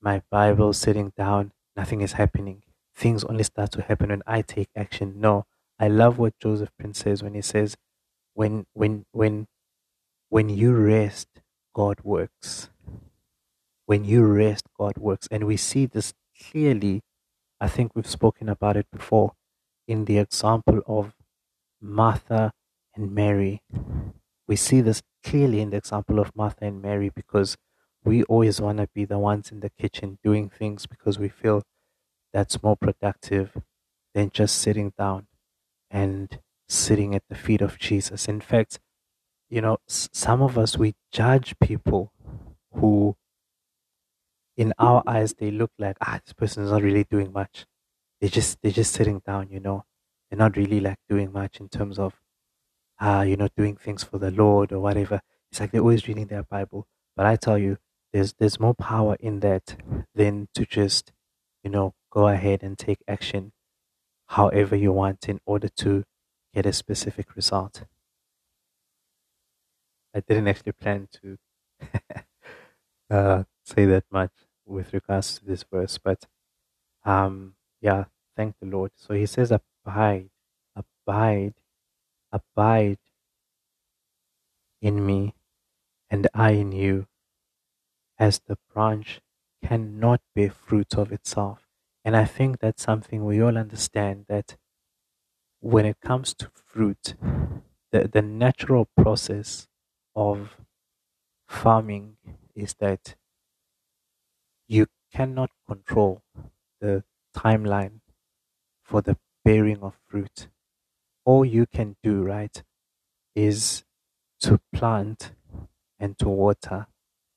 my 0.00 0.22
bible 0.30 0.72
sitting 0.72 1.12
down 1.16 1.52
nothing 1.76 2.00
is 2.00 2.12
happening. 2.14 2.62
Things 2.94 3.24
only 3.24 3.42
start 3.44 3.72
to 3.72 3.82
happen 3.82 4.08
when 4.10 4.22
i 4.26 4.42
take 4.42 4.70
action. 4.76 5.20
No 5.20 5.46
i 5.78 5.88
love 5.88 6.18
what 6.18 6.38
joseph 6.38 6.70
prince 6.78 7.00
says 7.00 7.22
when 7.22 7.34
he 7.34 7.42
says 7.42 7.76
when 8.36 8.66
when 8.74 9.04
when 9.12 9.48
when 10.30 10.48
you 10.50 10.74
rest 10.74 11.28
god 11.74 12.00
works. 12.04 12.70
When 13.86 14.04
you 14.04 14.24
rest 14.24 14.66
god 14.78 14.96
works. 14.98 15.28
And 15.30 15.44
we 15.46 15.56
see 15.56 15.86
this 15.86 16.12
clearly. 16.50 17.02
I 17.60 17.68
think 17.68 17.92
we've 17.94 18.06
spoken 18.06 18.48
about 18.48 18.76
it 18.76 18.90
before 18.92 19.34
in 19.88 20.06
the 20.06 20.18
example 20.18 20.82
of 20.86 21.14
martha 21.80 22.52
and 22.96 23.12
mary. 23.14 23.62
We 24.48 24.56
see 24.56 24.80
this 24.82 25.02
clearly 25.24 25.60
in 25.60 25.70
the 25.70 25.78
example 25.78 26.18
of 26.20 26.34
martha 26.36 26.66
and 26.66 26.82
mary 26.82 27.10
because 27.10 27.56
we 28.04 28.24
always 28.24 28.60
want 28.60 28.78
to 28.78 28.88
be 28.94 29.04
the 29.04 29.18
ones 29.18 29.52
in 29.52 29.60
the 29.60 29.70
kitchen 29.70 30.18
doing 30.24 30.50
things 30.50 30.86
because 30.86 31.18
we 31.18 31.28
feel 31.28 31.62
that's 32.32 32.62
more 32.62 32.76
productive 32.76 33.56
than 34.14 34.30
just 34.30 34.58
sitting 34.58 34.92
down 34.98 35.28
and 35.90 36.40
sitting 36.68 37.14
at 37.14 37.22
the 37.28 37.34
feet 37.36 37.60
of 37.62 37.78
Jesus. 37.78 38.28
In 38.28 38.40
fact, 38.40 38.80
you 39.50 39.60
know, 39.60 39.78
some 39.88 40.42
of 40.42 40.58
us, 40.58 40.76
we 40.78 40.94
judge 41.12 41.54
people 41.60 42.12
who, 42.72 43.16
in 44.56 44.72
our 44.78 45.02
eyes, 45.06 45.34
they 45.34 45.50
look 45.50 45.70
like, 45.78 45.96
ah, 46.00 46.20
this 46.24 46.32
person 46.32 46.64
is 46.64 46.70
not 46.70 46.82
really 46.82 47.04
doing 47.04 47.32
much. 47.32 47.66
They 48.20 48.28
just, 48.28 48.58
they're 48.62 48.72
just 48.72 48.92
sitting 48.94 49.22
down, 49.26 49.48
you 49.50 49.60
know. 49.60 49.84
They're 50.30 50.38
not 50.38 50.56
really 50.56 50.80
like 50.80 50.98
doing 51.08 51.32
much 51.32 51.60
in 51.60 51.68
terms 51.68 51.98
of, 51.98 52.14
ah, 53.00 53.22
you 53.22 53.36
know, 53.36 53.48
doing 53.56 53.76
things 53.76 54.04
for 54.04 54.18
the 54.18 54.30
Lord 54.30 54.72
or 54.72 54.80
whatever. 54.80 55.20
It's 55.50 55.60
like 55.60 55.72
they're 55.72 55.80
always 55.82 56.08
reading 56.08 56.26
their 56.26 56.42
Bible. 56.44 56.86
But 57.16 57.26
I 57.26 57.36
tell 57.36 57.58
you, 57.58 57.78
there's, 58.12 58.34
there's 58.34 58.60
more 58.60 58.74
power 58.74 59.16
in 59.20 59.40
that 59.40 59.76
than 60.14 60.48
to 60.54 60.66
just, 60.66 61.12
you 61.62 61.70
know, 61.70 61.94
go 62.10 62.28
ahead 62.28 62.62
and 62.62 62.78
take 62.78 62.98
action 63.08 63.52
however 64.28 64.76
you 64.76 64.92
want 64.92 65.28
in 65.28 65.40
order 65.46 65.68
to 65.68 66.04
get 66.56 66.66
a 66.66 66.74
specific 66.74 67.36
result. 67.36 67.84
I 70.14 70.20
didn't 70.20 70.48
actually 70.48 70.72
plan 70.72 71.08
to 71.22 71.38
uh, 73.10 73.44
say 73.64 73.84
that 73.86 74.04
much 74.10 74.32
with 74.64 74.92
regards 74.92 75.38
to 75.38 75.44
this 75.44 75.62
verse, 75.64 75.98
but 75.98 76.26
um, 77.04 77.54
yeah, 77.80 78.06
thank 78.36 78.56
the 78.60 78.66
Lord. 78.66 78.92
So 78.96 79.14
he 79.14 79.26
says, 79.26 79.52
Abide, 79.52 80.30
abide, 80.76 81.54
abide 82.32 82.98
in 84.80 85.04
me, 85.04 85.34
and 86.10 86.28
I 86.34 86.52
in 86.52 86.72
you, 86.72 87.08
as 88.18 88.40
the 88.40 88.58
branch 88.72 89.20
cannot 89.64 90.20
bear 90.34 90.50
fruit 90.50 90.94
of 90.98 91.12
itself. 91.12 91.66
And 92.04 92.14
I 92.16 92.24
think 92.24 92.58
that's 92.58 92.82
something 92.82 93.24
we 93.24 93.40
all 93.42 93.56
understand 93.58 94.26
that 94.28 94.56
when 95.66 95.84
it 95.84 96.00
comes 96.00 96.34
to 96.34 96.50
fruit, 96.66 97.14
the, 97.92 98.08
the 98.08 98.22
natural 98.22 98.88
process 98.96 99.66
of 100.14 100.56
farming 101.48 102.16
is 102.54 102.74
that 102.80 103.16
you 104.68 104.86
cannot 105.12 105.50
control 105.66 106.22
the 106.80 107.04
timeline 107.36 108.00
for 108.84 109.02
the 109.02 109.18
bearing 109.44 109.80
of 109.82 109.94
fruit. 110.08 110.48
All 111.24 111.44
you 111.44 111.66
can 111.66 111.96
do, 112.02 112.22
right, 112.22 112.62
is 113.34 113.84
to 114.40 114.60
plant 114.74 115.32
and 116.00 116.18
to 116.18 116.28
water, 116.28 116.88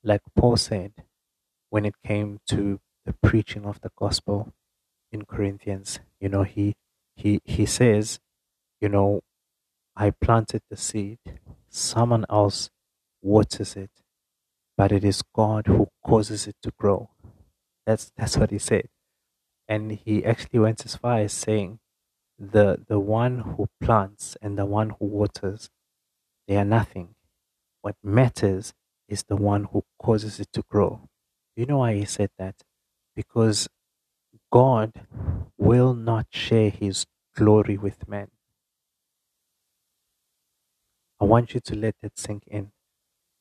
like 0.03 0.21
Paul 0.35 0.57
said 0.57 0.93
when 1.69 1.85
it 1.85 1.95
came 2.05 2.39
to 2.47 2.79
the 3.05 3.13
preaching 3.23 3.65
of 3.65 3.81
the 3.81 3.91
gospel 3.97 4.53
in 5.11 5.25
Corinthians. 5.25 5.99
You 6.19 6.29
know, 6.29 6.43
he 6.43 6.75
he 7.21 7.41
he 7.45 7.65
says, 7.65 8.19
you 8.81 8.89
know, 8.89 9.21
I 9.95 10.11
planted 10.11 10.63
the 10.69 10.77
seed, 10.77 11.19
someone 11.69 12.25
else 12.29 12.69
waters 13.21 13.75
it, 13.75 13.91
but 14.77 14.91
it 14.91 15.03
is 15.03 15.23
God 15.35 15.67
who 15.67 15.89
causes 16.05 16.47
it 16.47 16.55
to 16.63 16.71
grow. 16.77 17.11
That's 17.85 18.11
that's 18.17 18.37
what 18.37 18.51
he 18.51 18.59
said. 18.59 18.89
And 19.67 19.91
he 19.93 20.25
actually 20.25 20.59
went 20.59 20.85
as 20.85 20.95
far 20.95 21.19
as 21.19 21.33
saying 21.33 21.79
the 22.39 22.83
the 22.87 22.99
one 22.99 23.39
who 23.39 23.67
plants 23.81 24.37
and 24.41 24.57
the 24.57 24.65
one 24.65 24.91
who 24.91 25.05
waters, 25.07 25.69
they 26.47 26.57
are 26.57 26.65
nothing. 26.65 27.15
What 27.81 27.95
matters 28.03 28.73
is 29.09 29.23
the 29.23 29.37
one 29.37 29.65
who 29.65 29.83
causes 30.01 30.39
it 30.39 30.49
to 30.53 30.63
grow. 30.69 31.09
You 31.55 31.65
know 31.67 31.79
why 31.79 31.95
he 31.95 32.05
said 32.05 32.31
that? 32.39 32.55
Because 33.15 33.69
God 34.51 34.93
will 35.57 35.93
not 35.93 36.27
share 36.31 36.69
his 36.71 37.05
glory 37.35 37.77
with 37.77 38.07
men. 38.07 38.29
I 41.21 41.25
want 41.25 41.53
you 41.53 41.61
to 41.61 41.75
let 41.75 41.95
that 42.03 42.19
sink 42.19 42.43
in. 42.47 42.71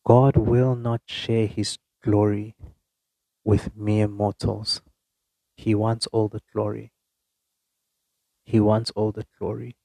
God 0.06 0.36
will 0.36 0.76
not 0.76 1.02
share 1.06 1.46
his 1.46 1.78
glory 2.04 2.56
with 3.44 3.76
mere 3.76 4.08
mortals. 4.08 4.82
He 5.56 5.74
wants 5.74 6.06
all 6.08 6.28
the 6.28 6.42
glory. 6.54 6.92
He 8.44 8.60
wants 8.60 8.90
all 8.92 9.12
the 9.12 9.26
glory. 9.38 9.76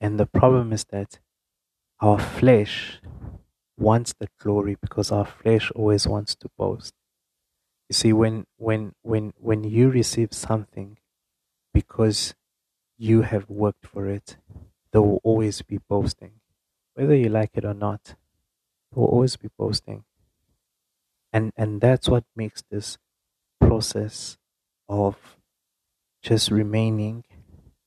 And 0.00 0.20
the 0.20 0.26
problem 0.26 0.72
is 0.72 0.84
that 0.90 1.20
our 2.00 2.18
flesh 2.20 3.00
wants 3.78 4.14
the 4.18 4.28
glory 4.40 4.76
because 4.80 5.12
our 5.12 5.26
flesh 5.26 5.70
always 5.72 6.06
wants 6.08 6.36
to 6.36 6.50
boast. 6.58 6.94
You 7.88 7.94
see, 7.94 8.12
when 8.12 8.46
when 8.58 8.94
when 9.02 9.32
when 9.38 9.64
you 9.64 9.90
receive 9.90 10.32
something 10.32 10.98
because 11.74 12.34
you 12.98 13.22
have 13.22 13.50
worked 13.50 13.86
for 13.86 14.08
it, 14.08 14.38
there 14.92 15.02
will 15.02 15.20
always 15.24 15.62
be 15.62 15.78
boasting. 15.78 16.40
Whether 16.94 17.16
you 17.16 17.28
like 17.30 17.52
it 17.56 17.64
or 17.64 17.74
not, 17.74 18.04
there 18.04 18.16
will 19.02 19.06
always 19.08 19.36
be 19.36 19.50
boasting. 19.58 20.04
And 21.32 21.52
and 21.56 21.80
that's 21.80 22.08
what 22.08 22.24
makes 22.34 22.62
this 22.70 22.98
process 23.60 24.38
of 24.88 25.38
just 26.22 26.50
remaining 26.50 27.24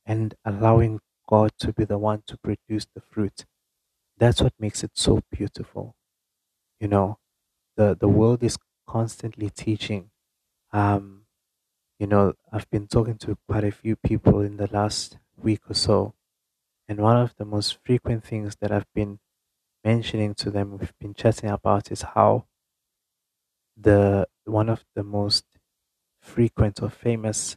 and 0.06 0.34
allowing 0.44 1.00
God 1.28 1.52
to 1.60 1.72
be 1.72 1.84
the 1.84 1.98
one 1.98 2.22
to 2.28 2.38
produce 2.38 2.86
the 2.94 3.00
fruit. 3.00 3.46
That's 4.18 4.42
what 4.42 4.54
makes 4.60 4.84
it 4.84 4.92
so 4.94 5.22
beautiful. 5.32 5.96
You 6.80 6.88
know, 6.88 7.18
the, 7.76 7.96
the 7.98 8.08
world 8.08 8.42
is 8.42 8.58
constantly 8.94 9.50
teaching. 9.50 10.10
Um, 10.72 11.26
you 12.00 12.06
know, 12.08 12.34
I've 12.52 12.70
been 12.70 12.88
talking 12.88 13.18
to 13.20 13.38
quite 13.48 13.64
a 13.64 13.72
few 13.72 13.96
people 13.96 14.40
in 14.42 14.56
the 14.58 14.68
last 14.72 15.18
week 15.38 15.62
or 15.70 15.74
so, 15.74 16.14
and 16.88 17.00
one 17.00 17.18
of 17.18 17.34
the 17.38 17.46
most 17.46 17.78
frequent 17.84 18.24
things 18.24 18.56
that 18.60 18.72
I've 18.72 18.92
been 18.94 19.20
mentioning 19.84 20.34
to 20.36 20.50
them, 20.50 20.78
we've 20.78 20.98
been 21.00 21.14
chatting 21.14 21.50
about, 21.50 21.92
is 21.92 22.02
how 22.02 22.46
the 23.76 24.28
one 24.44 24.68
of 24.68 24.84
the 24.94 25.02
most 25.02 25.44
frequent 26.20 26.82
or 26.82 26.90
famous 26.90 27.56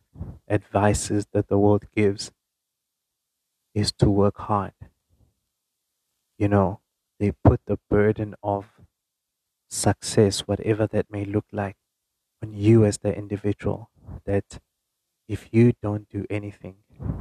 advices 0.49 1.27
that 1.33 1.47
the 1.49 1.57
world 1.59 1.85
gives 1.95 2.31
is 3.75 3.91
to 3.91 4.09
work 4.09 4.37
hard. 4.39 4.73
You 6.37 6.47
know, 6.47 6.79
they 7.17 7.31
put 7.31 7.65
the 7.65 7.79
burden 7.89 8.35
of 8.43 8.79
success, 9.73 10.41
whatever 10.41 10.87
that 10.87 11.11
may 11.11 11.25
look 11.25 11.45
like, 11.51 11.77
on 12.43 12.53
you 12.53 12.85
as 12.85 12.99
the 12.99 13.15
individual. 13.15 13.89
That 14.25 14.59
if 15.27 15.49
you 15.51 15.73
don't 15.81 16.09
do 16.09 16.25
anything, 16.29 16.77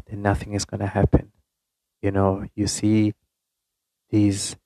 then 0.07 0.23
nothing 0.23 0.55
is 0.55 0.65
going 0.67 0.81
to 0.81 0.89
happen. 0.89 1.33
You 2.03 2.13
know, 2.13 2.47
you 2.55 2.67
see 2.69 3.15
these 4.11 4.57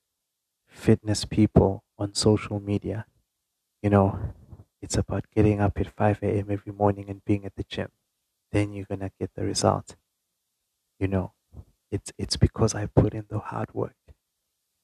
fitness 0.69 1.25
people 1.25 1.85
on 1.99 2.15
social 2.15 2.61
media. 2.61 3.07
You 3.83 3.91
know, 3.91 4.21
it's 4.83 4.97
about 4.99 5.27
getting 5.35 5.61
up 5.61 5.79
at 5.81 5.91
5 5.93 6.39
a.m. 6.41 6.49
every 6.51 6.73
morning 6.73 7.11
and 7.11 7.25
being 7.25 7.47
at 7.47 7.57
the 7.57 7.65
gym. 7.65 7.91
Then 8.53 8.73
you're 8.75 8.87
going 8.87 9.01
to 9.01 9.13
get 9.21 9.33
the 9.37 9.45
result. 9.45 9.97
You 10.99 11.09
know, 11.09 11.33
it's, 11.91 12.13
it's 12.19 12.37
because 12.37 12.75
I 12.75 12.87
put 12.87 13.15
in 13.15 13.27
the 13.29 13.39
hard 13.41 13.75
work. 13.75 13.97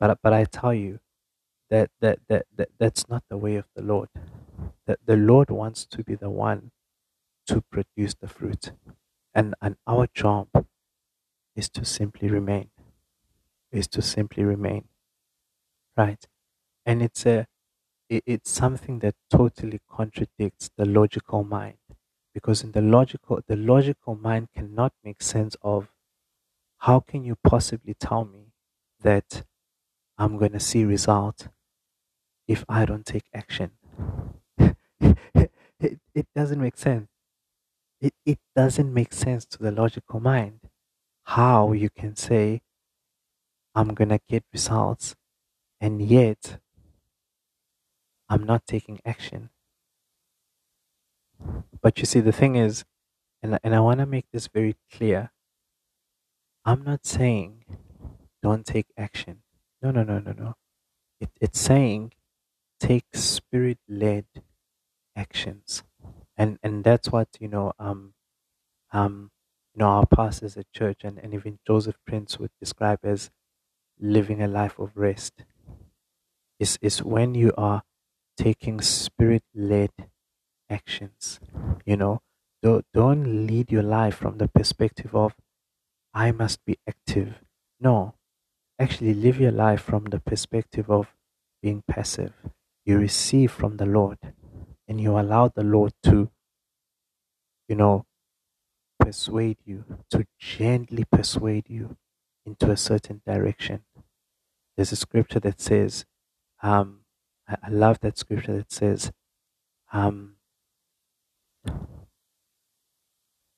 But, 0.00 0.18
but 0.22 0.32
I 0.34 0.44
tell 0.44 0.74
you 0.74 1.00
that, 1.72 1.90
that, 2.02 2.18
that, 2.28 2.44
that 2.54 2.68
that's 2.78 3.08
not 3.08 3.24
the 3.30 3.38
way 3.38 3.56
of 3.56 3.64
the 3.74 3.82
Lord. 3.82 4.10
That 4.86 4.98
the 5.06 5.16
Lord 5.16 5.50
wants 5.50 5.86
to 5.86 6.04
be 6.04 6.14
the 6.14 6.28
one 6.28 6.70
to 7.46 7.62
produce 7.62 8.14
the 8.14 8.28
fruit. 8.28 8.72
And, 9.34 9.54
and 9.62 9.76
our 9.86 10.06
job 10.12 10.48
is 11.56 11.70
to 11.70 11.86
simply 11.86 12.28
remain, 12.28 12.68
is 13.72 13.88
to 13.88 14.02
simply 14.02 14.44
remain, 14.44 14.84
right? 15.96 16.22
And 16.84 17.00
it's 17.00 17.24
a, 17.24 17.46
it, 18.10 18.22
it's 18.26 18.50
something 18.50 18.98
that 18.98 19.14
totally 19.30 19.80
contradicts 19.90 20.70
the 20.76 20.84
logical 20.84 21.42
mind, 21.42 21.78
because 22.34 22.62
in 22.62 22.72
the 22.72 22.82
logical, 22.82 23.40
the 23.48 23.56
logical 23.56 24.14
mind 24.14 24.48
cannot 24.54 24.92
make 25.02 25.22
sense 25.22 25.56
of 25.62 25.88
how 26.80 27.00
can 27.00 27.24
you 27.24 27.36
possibly 27.42 27.94
tell 27.94 28.26
me 28.26 28.52
that 29.00 29.44
I'm 30.18 30.36
going 30.36 30.52
to 30.52 30.60
see 30.60 30.84
result 30.84 31.48
if 32.52 32.64
I 32.68 32.84
don't 32.84 33.06
take 33.06 33.24
action? 33.34 33.72
it, 34.58 36.00
it 36.14 36.26
doesn't 36.34 36.60
make 36.60 36.76
sense. 36.76 37.08
It, 38.00 38.14
it 38.26 38.38
doesn't 38.56 38.92
make 38.92 39.12
sense 39.12 39.44
to 39.46 39.58
the 39.58 39.70
logical 39.72 40.20
mind 40.20 40.60
how 41.24 41.72
you 41.72 41.88
can 41.90 42.16
say, 42.16 42.62
I'm 43.74 43.94
going 43.94 44.10
to 44.10 44.20
get 44.28 44.44
results, 44.52 45.14
and 45.80 46.02
yet 46.02 46.58
I'm 48.28 48.44
not 48.44 48.66
taking 48.66 49.00
action. 49.04 49.50
But 51.80 51.98
you 51.98 52.04
see, 52.06 52.20
the 52.20 52.32
thing 52.32 52.56
is, 52.56 52.84
and, 53.42 53.58
and 53.64 53.74
I 53.74 53.80
want 53.80 54.00
to 54.00 54.06
make 54.06 54.26
this 54.32 54.48
very 54.48 54.76
clear 54.92 55.30
I'm 56.64 56.84
not 56.84 57.06
saying 57.06 57.64
don't 58.42 58.64
take 58.66 58.86
action. 58.96 59.42
No, 59.82 59.90
no, 59.90 60.04
no, 60.04 60.20
no, 60.20 60.32
no. 60.32 60.54
It, 61.20 61.30
it's 61.40 61.60
saying 61.60 62.12
take 62.88 63.06
spirit 63.14 63.78
led 63.88 64.26
actions. 65.16 65.82
And 66.36 66.58
and 66.62 66.84
that's 66.84 67.10
what, 67.10 67.28
you 67.40 67.48
know, 67.48 67.72
um 67.78 68.14
um 68.92 69.32
you 69.74 69.80
know, 69.80 69.88
our 69.88 70.06
pastors 70.06 70.56
at 70.56 70.72
church 70.72 71.02
and, 71.04 71.18
and 71.18 71.34
even 71.34 71.58
Joseph 71.66 71.98
Prince 72.06 72.38
would 72.38 72.52
describe 72.60 73.00
as 73.04 73.30
living 74.00 74.42
a 74.42 74.48
life 74.48 74.78
of 74.78 74.96
rest. 74.96 75.44
Is 76.58 76.78
is 76.80 77.02
when 77.02 77.34
you 77.34 77.52
are 77.58 77.82
taking 78.36 78.80
spirit 78.80 79.44
led 79.54 79.90
actions. 80.70 81.40
You 81.86 81.96
know, 81.96 82.22
don't, 82.62 82.86
don't 82.94 83.46
lead 83.46 83.72
your 83.72 83.82
life 83.84 84.16
from 84.16 84.38
the 84.38 84.48
perspective 84.48 85.14
of 85.14 85.34
I 86.14 86.32
must 86.32 86.64
be 86.64 86.78
active. 86.88 87.42
No, 87.80 88.14
actually 88.78 89.14
live 89.14 89.40
your 89.40 89.52
life 89.52 89.82
from 89.82 90.06
the 90.06 90.20
perspective 90.20 90.90
of 90.90 91.14
being 91.62 91.82
passive. 91.88 92.34
You 92.84 92.98
receive 92.98 93.52
from 93.52 93.76
the 93.76 93.86
Lord 93.86 94.18
and 94.88 95.00
you 95.00 95.18
allow 95.18 95.48
the 95.48 95.62
Lord 95.62 95.92
to, 96.04 96.30
you 97.68 97.76
know, 97.76 98.06
persuade 98.98 99.58
you, 99.64 99.84
to 100.10 100.26
gently 100.38 101.04
persuade 101.10 101.68
you 101.68 101.96
into 102.44 102.70
a 102.70 102.76
certain 102.76 103.22
direction. 103.26 103.84
There's 104.76 104.92
a 104.92 104.96
scripture 104.96 105.40
that 105.40 105.60
says, 105.60 106.04
um, 106.62 107.00
I, 107.48 107.68
love 107.68 108.00
that 108.00 108.18
scripture 108.18 108.56
that 108.56 108.72
says, 108.72 109.12
um, 109.92 110.36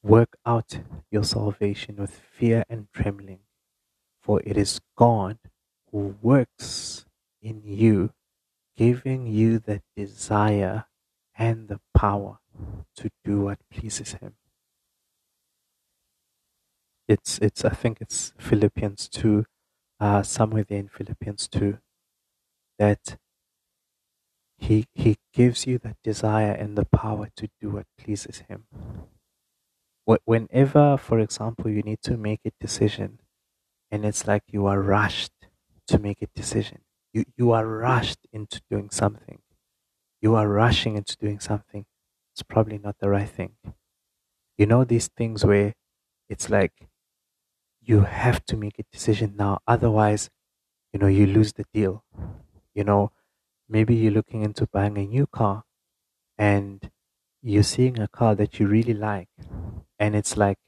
work 0.03 0.37
out 0.45 0.81
your 1.11 1.25
salvation 1.25 1.97
with 1.97 2.11
fear 2.11 2.65
and 2.69 2.89
trembling, 2.93 3.41
for 4.21 4.41
it 4.45 4.57
is 4.57 4.81
God 4.97 5.39
who 5.91 6.17
works 6.21 7.07
in 7.41 7.63
you, 7.65 8.11
giving 8.77 9.27
you 9.27 9.59
the 9.59 9.83
desire 9.97 10.87
and 11.37 11.69
the 11.69 11.81
power 11.95 12.39
to 12.97 13.11
do 13.25 13.43
what 13.43 13.59
pleases 13.71 14.13
Him 14.15 14.37
it's 17.09 17.39
it's 17.39 17.65
I 17.65 17.71
think 17.71 18.01
it's 18.01 18.33
Philippians 18.39 19.09
two, 19.09 19.47
uh, 20.01 20.23
somewhere 20.23 20.65
there 20.65 20.79
in 20.81 20.89
Philippians 20.89 21.49
two, 21.49 21.79
that 22.79 23.17
he 24.59 24.89
he 24.95 25.17
gives 25.33 25.65
you 25.65 25.79
that 25.79 25.97
desire 26.03 26.51
and 26.51 26.77
the 26.77 26.85
power 26.87 27.29
to 27.37 27.49
do 27.61 27.71
what 27.71 27.87
pleases 27.97 28.39
him. 28.49 28.67
Whenever, 30.25 30.97
for 30.97 31.19
example, 31.21 31.71
you 31.71 31.83
need 31.83 32.01
to 32.03 32.17
make 32.17 32.41
a 32.47 32.53
decision, 32.59 33.21
and 33.91 34.05
it's 34.05 34.27
like 34.27 34.45
you 34.49 34.67
are 34.67 34.81
rushed 34.83 35.33
to 35.89 35.99
make 35.99 36.23
a 36.23 36.29
decision. 36.35 36.83
You 37.15 37.25
you 37.39 37.53
are 37.53 37.67
rushed 37.67 38.27
into 38.31 38.61
doing 38.71 38.91
something. 38.91 39.41
You 40.21 40.37
are 40.37 40.49
rushing 40.49 40.97
into 40.97 41.17
doing 41.19 41.41
something. 41.41 41.87
It's 42.35 42.43
probably 42.45 42.79
not 42.79 42.99
the 43.01 43.11
right 43.11 43.29
thing. 43.31 43.57
You 44.59 44.67
know 44.67 44.83
these 44.83 45.07
things 45.07 45.45
where 45.45 45.75
it's 46.29 46.51
like 46.51 46.89
you 47.83 48.01
have 48.03 48.45
to 48.47 48.57
make 48.57 48.79
a 48.79 48.85
decision 48.93 49.35
now. 49.37 49.59
Otherwise, 49.67 50.31
you 50.93 51.01
know, 51.01 51.07
you 51.09 51.27
lose 51.27 51.53
the 51.55 51.65
deal. 51.75 52.05
You 52.75 52.85
know, 52.85 53.13
maybe 53.69 53.95
you're 53.97 54.13
looking 54.13 54.43
into 54.43 54.67
buying 54.69 54.99
a 54.99 55.07
new 55.07 55.27
car 55.27 55.65
and 56.39 56.91
you're 57.43 57.63
seeing 57.65 58.01
a 58.01 58.09
car 58.09 58.35
that 58.37 58.61
you 58.61 58.67
really 58.69 58.95
like. 58.95 59.29
And 59.99 60.17
it's 60.17 60.37
like 60.37 60.59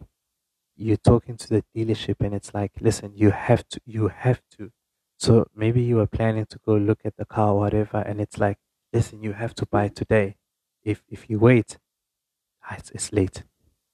you're 0.76 0.98
talking 0.98 1.36
to 1.38 1.48
the 1.48 1.64
dealership 1.76 2.16
and 2.20 2.34
it's 2.34 2.54
like, 2.54 2.72
listen, 2.80 3.12
you 3.16 3.30
have 3.32 3.68
to, 3.70 3.80
you 3.86 4.08
have 4.08 4.42
to. 4.58 4.72
So 5.18 5.46
maybe 5.54 5.82
you 5.82 5.96
were 5.96 6.06
planning 6.06 6.46
to 6.46 6.58
go 6.64 6.74
look 6.76 7.00
at 7.04 7.16
the 7.16 7.24
car 7.26 7.50
or 7.52 7.58
whatever. 7.60 7.98
And 7.98 8.20
it's 8.20 8.38
like, 8.38 8.58
listen, 8.92 9.22
you 9.22 9.32
have 9.34 9.54
to 9.56 9.66
buy 9.66 9.88
today. 9.88 10.36
If, 10.84 11.02
if 11.08 11.28
you 11.30 11.38
wait, 11.38 11.78
ah, 12.64 12.76
it's, 12.78 12.90
it's 12.92 13.12
late. 13.12 13.44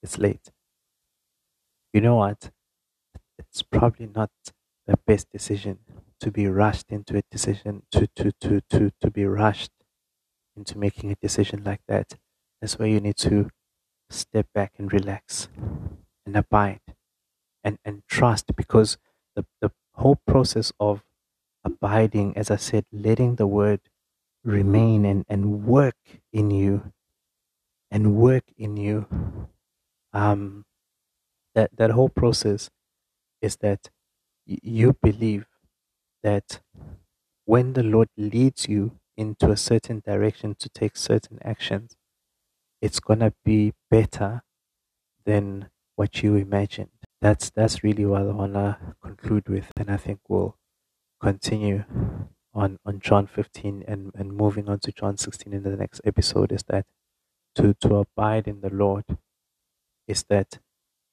It's 0.03 0.19
late. 0.19 0.51
You 1.93 2.01
know 2.01 2.17
what? 2.17 2.51
it's 3.39 3.63
probably 3.63 4.07
not 4.07 4.31
the 4.87 4.97
best 5.07 5.31
decision 5.31 5.79
to 6.21 6.31
be 6.31 6.47
rushed 6.49 6.87
into 6.91 7.17
a 7.19 7.23
decision 7.31 7.83
to 7.93 8.07
to 8.17 8.33
to 8.41 8.61
to 8.71 8.91
to 9.01 9.11
be 9.11 9.27
rushed 9.27 9.73
into 10.57 10.79
making 10.79 11.13
a 11.13 11.17
decision 11.17 11.65
like 11.65 11.83
that. 11.89 12.17
That's 12.61 12.79
where 12.79 12.89
you 12.89 13.01
need 13.01 13.17
to 13.19 13.51
step 14.11 14.49
back 14.55 14.75
and 14.79 14.93
relax 14.93 15.49
and 16.27 16.37
abide 16.37 16.81
and, 17.65 17.79
and 17.85 18.03
trust 18.09 18.55
because 18.57 18.99
the, 19.37 19.47
the 19.61 19.73
whole 19.95 20.17
process 20.27 20.73
of 20.81 21.05
abiding, 21.65 22.37
as 22.37 22.51
I 22.51 22.57
said, 22.57 22.87
letting 22.93 23.37
the 23.37 23.47
word 23.47 23.81
remain 24.45 25.05
and, 25.07 25.25
and 25.29 25.67
work 25.67 25.97
in 26.33 26.51
you 26.51 26.93
and 27.91 28.17
work 28.17 28.45
in 28.57 28.77
you. 28.77 29.07
Um 30.13 30.65
that 31.55 31.77
that 31.77 31.91
whole 31.91 32.09
process 32.09 32.71
is 33.43 33.57
that 33.59 33.91
you 34.47 34.95
believe 35.03 35.47
that 36.23 36.61
when 37.47 37.75
the 37.75 37.83
Lord 37.85 38.09
leads 38.17 38.69
you 38.69 38.99
into 39.17 39.51
a 39.51 39.57
certain 39.57 40.01
direction 40.01 40.55
to 40.57 40.69
take 40.71 40.97
certain 40.97 41.39
actions, 41.43 41.97
it's 42.83 43.01
to 43.21 43.35
be 43.45 43.75
better 43.91 44.43
than 45.25 45.71
what 45.97 46.23
you 46.23 46.37
imagined. 46.37 46.91
That's 47.21 47.51
that's 47.51 47.85
really 47.85 48.07
what 48.07 48.23
I 48.23 48.33
wanna 48.33 48.97
conclude 49.03 49.49
with, 49.49 49.73
and 49.77 49.91
I 49.91 49.99
think 49.99 50.21
we'll 50.29 50.57
continue 51.23 51.85
on 52.55 52.79
on 52.87 53.01
John 53.01 53.29
15 53.29 53.85
and 53.89 54.13
and 54.17 54.33
moving 54.35 54.69
on 54.69 54.81
to 54.81 54.93
John 54.93 55.19
16 55.19 55.53
in 55.55 55.65
the 55.65 55.77
next 55.77 56.03
episode. 56.05 56.53
Is 56.53 56.65
that 56.69 56.87
to 57.57 57.75
to 57.83 57.97
abide 57.97 58.49
in 58.49 58.61
the 58.63 58.71
Lord? 58.71 59.05
Is 60.09 60.25
that 60.31 60.59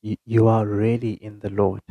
you, 0.02 0.18
you 0.26 0.48
are 0.48 0.62
already 0.62 1.14
in 1.14 1.40
the 1.42 1.50
Lord? 1.52 1.84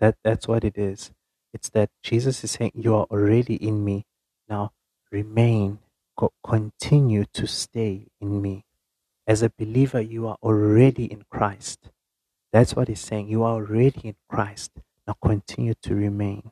That 0.00 0.16
that's 0.24 0.48
what 0.48 0.64
it 0.64 0.78
is. 0.78 1.12
It's 1.54 1.70
that 1.70 1.90
Jesus 2.02 2.44
is 2.44 2.52
saying 2.52 2.72
you 2.74 2.94
are 2.96 3.06
already 3.10 3.56
in 3.56 3.84
me. 3.84 4.06
Now 4.48 4.72
remain, 5.12 5.80
co- 6.16 6.32
continue 6.44 7.24
to 7.34 7.46
stay 7.46 8.08
in 8.20 8.42
me. 8.42 8.64
As 9.26 9.42
a 9.42 9.50
believer, 9.58 10.00
you 10.00 10.28
are 10.28 10.38
already 10.42 11.06
in 11.06 11.24
Christ. 11.30 11.90
That's 12.52 12.76
what 12.76 12.88
he's 12.88 13.00
saying. 13.00 13.28
You 13.28 13.44
are 13.44 13.54
already 13.54 14.00
in 14.04 14.16
Christ. 14.30 14.72
Now 15.06 15.16
continue 15.22 15.74
to 15.82 15.94
remain. 15.94 16.50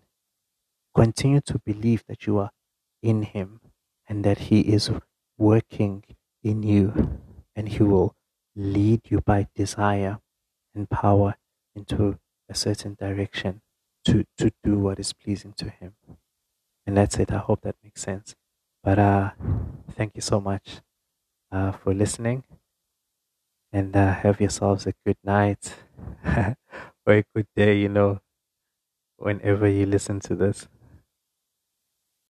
Continue 0.95 1.41
to 1.43 1.59
believe 1.59 2.05
that 2.09 2.27
you 2.27 2.39
are 2.39 2.51
in 3.03 3.23
him 3.23 3.61
and 4.09 4.25
that 4.25 4.39
he 4.51 4.61
is 4.61 4.91
working 5.39 6.05
in 6.43 6.63
you 6.63 7.21
and 7.57 7.69
he 7.69 7.83
will 7.83 8.15
lead 8.57 9.01
you 9.11 9.21
by 9.21 9.49
desire 9.55 10.21
and 10.75 10.91
power 10.91 11.37
into 11.75 12.19
a 12.49 12.55
certain 12.55 12.95
direction 12.95 13.63
to, 14.05 14.25
to 14.39 14.53
do 14.63 14.79
what 14.79 15.01
is 15.01 15.13
pleasing 15.13 15.53
to 15.55 15.71
him. 15.71 15.95
And 16.87 16.97
that's 16.97 17.19
it. 17.19 17.33
I 17.33 17.39
hope 17.39 17.63
that 17.63 17.77
makes 17.83 18.03
sense. 18.03 18.35
But 18.83 18.99
uh, 18.99 19.33
thank 19.93 20.15
you 20.17 20.23
so 20.23 20.41
much 20.41 20.81
uh, 21.53 21.73
for 21.73 21.95
listening 21.95 22.45
and 23.73 23.95
uh, 23.97 24.15
have 24.15 24.41
yourselves 24.41 24.87
a 24.87 24.95
good 25.05 25.17
night 25.25 25.75
or 27.07 27.15
a 27.15 27.25
good 27.35 27.47
day, 27.57 27.79
you 27.79 27.89
know, 27.89 28.21
whenever 29.19 29.69
you 29.69 29.87
listen 29.87 30.21
to 30.21 30.35
this. 30.37 30.69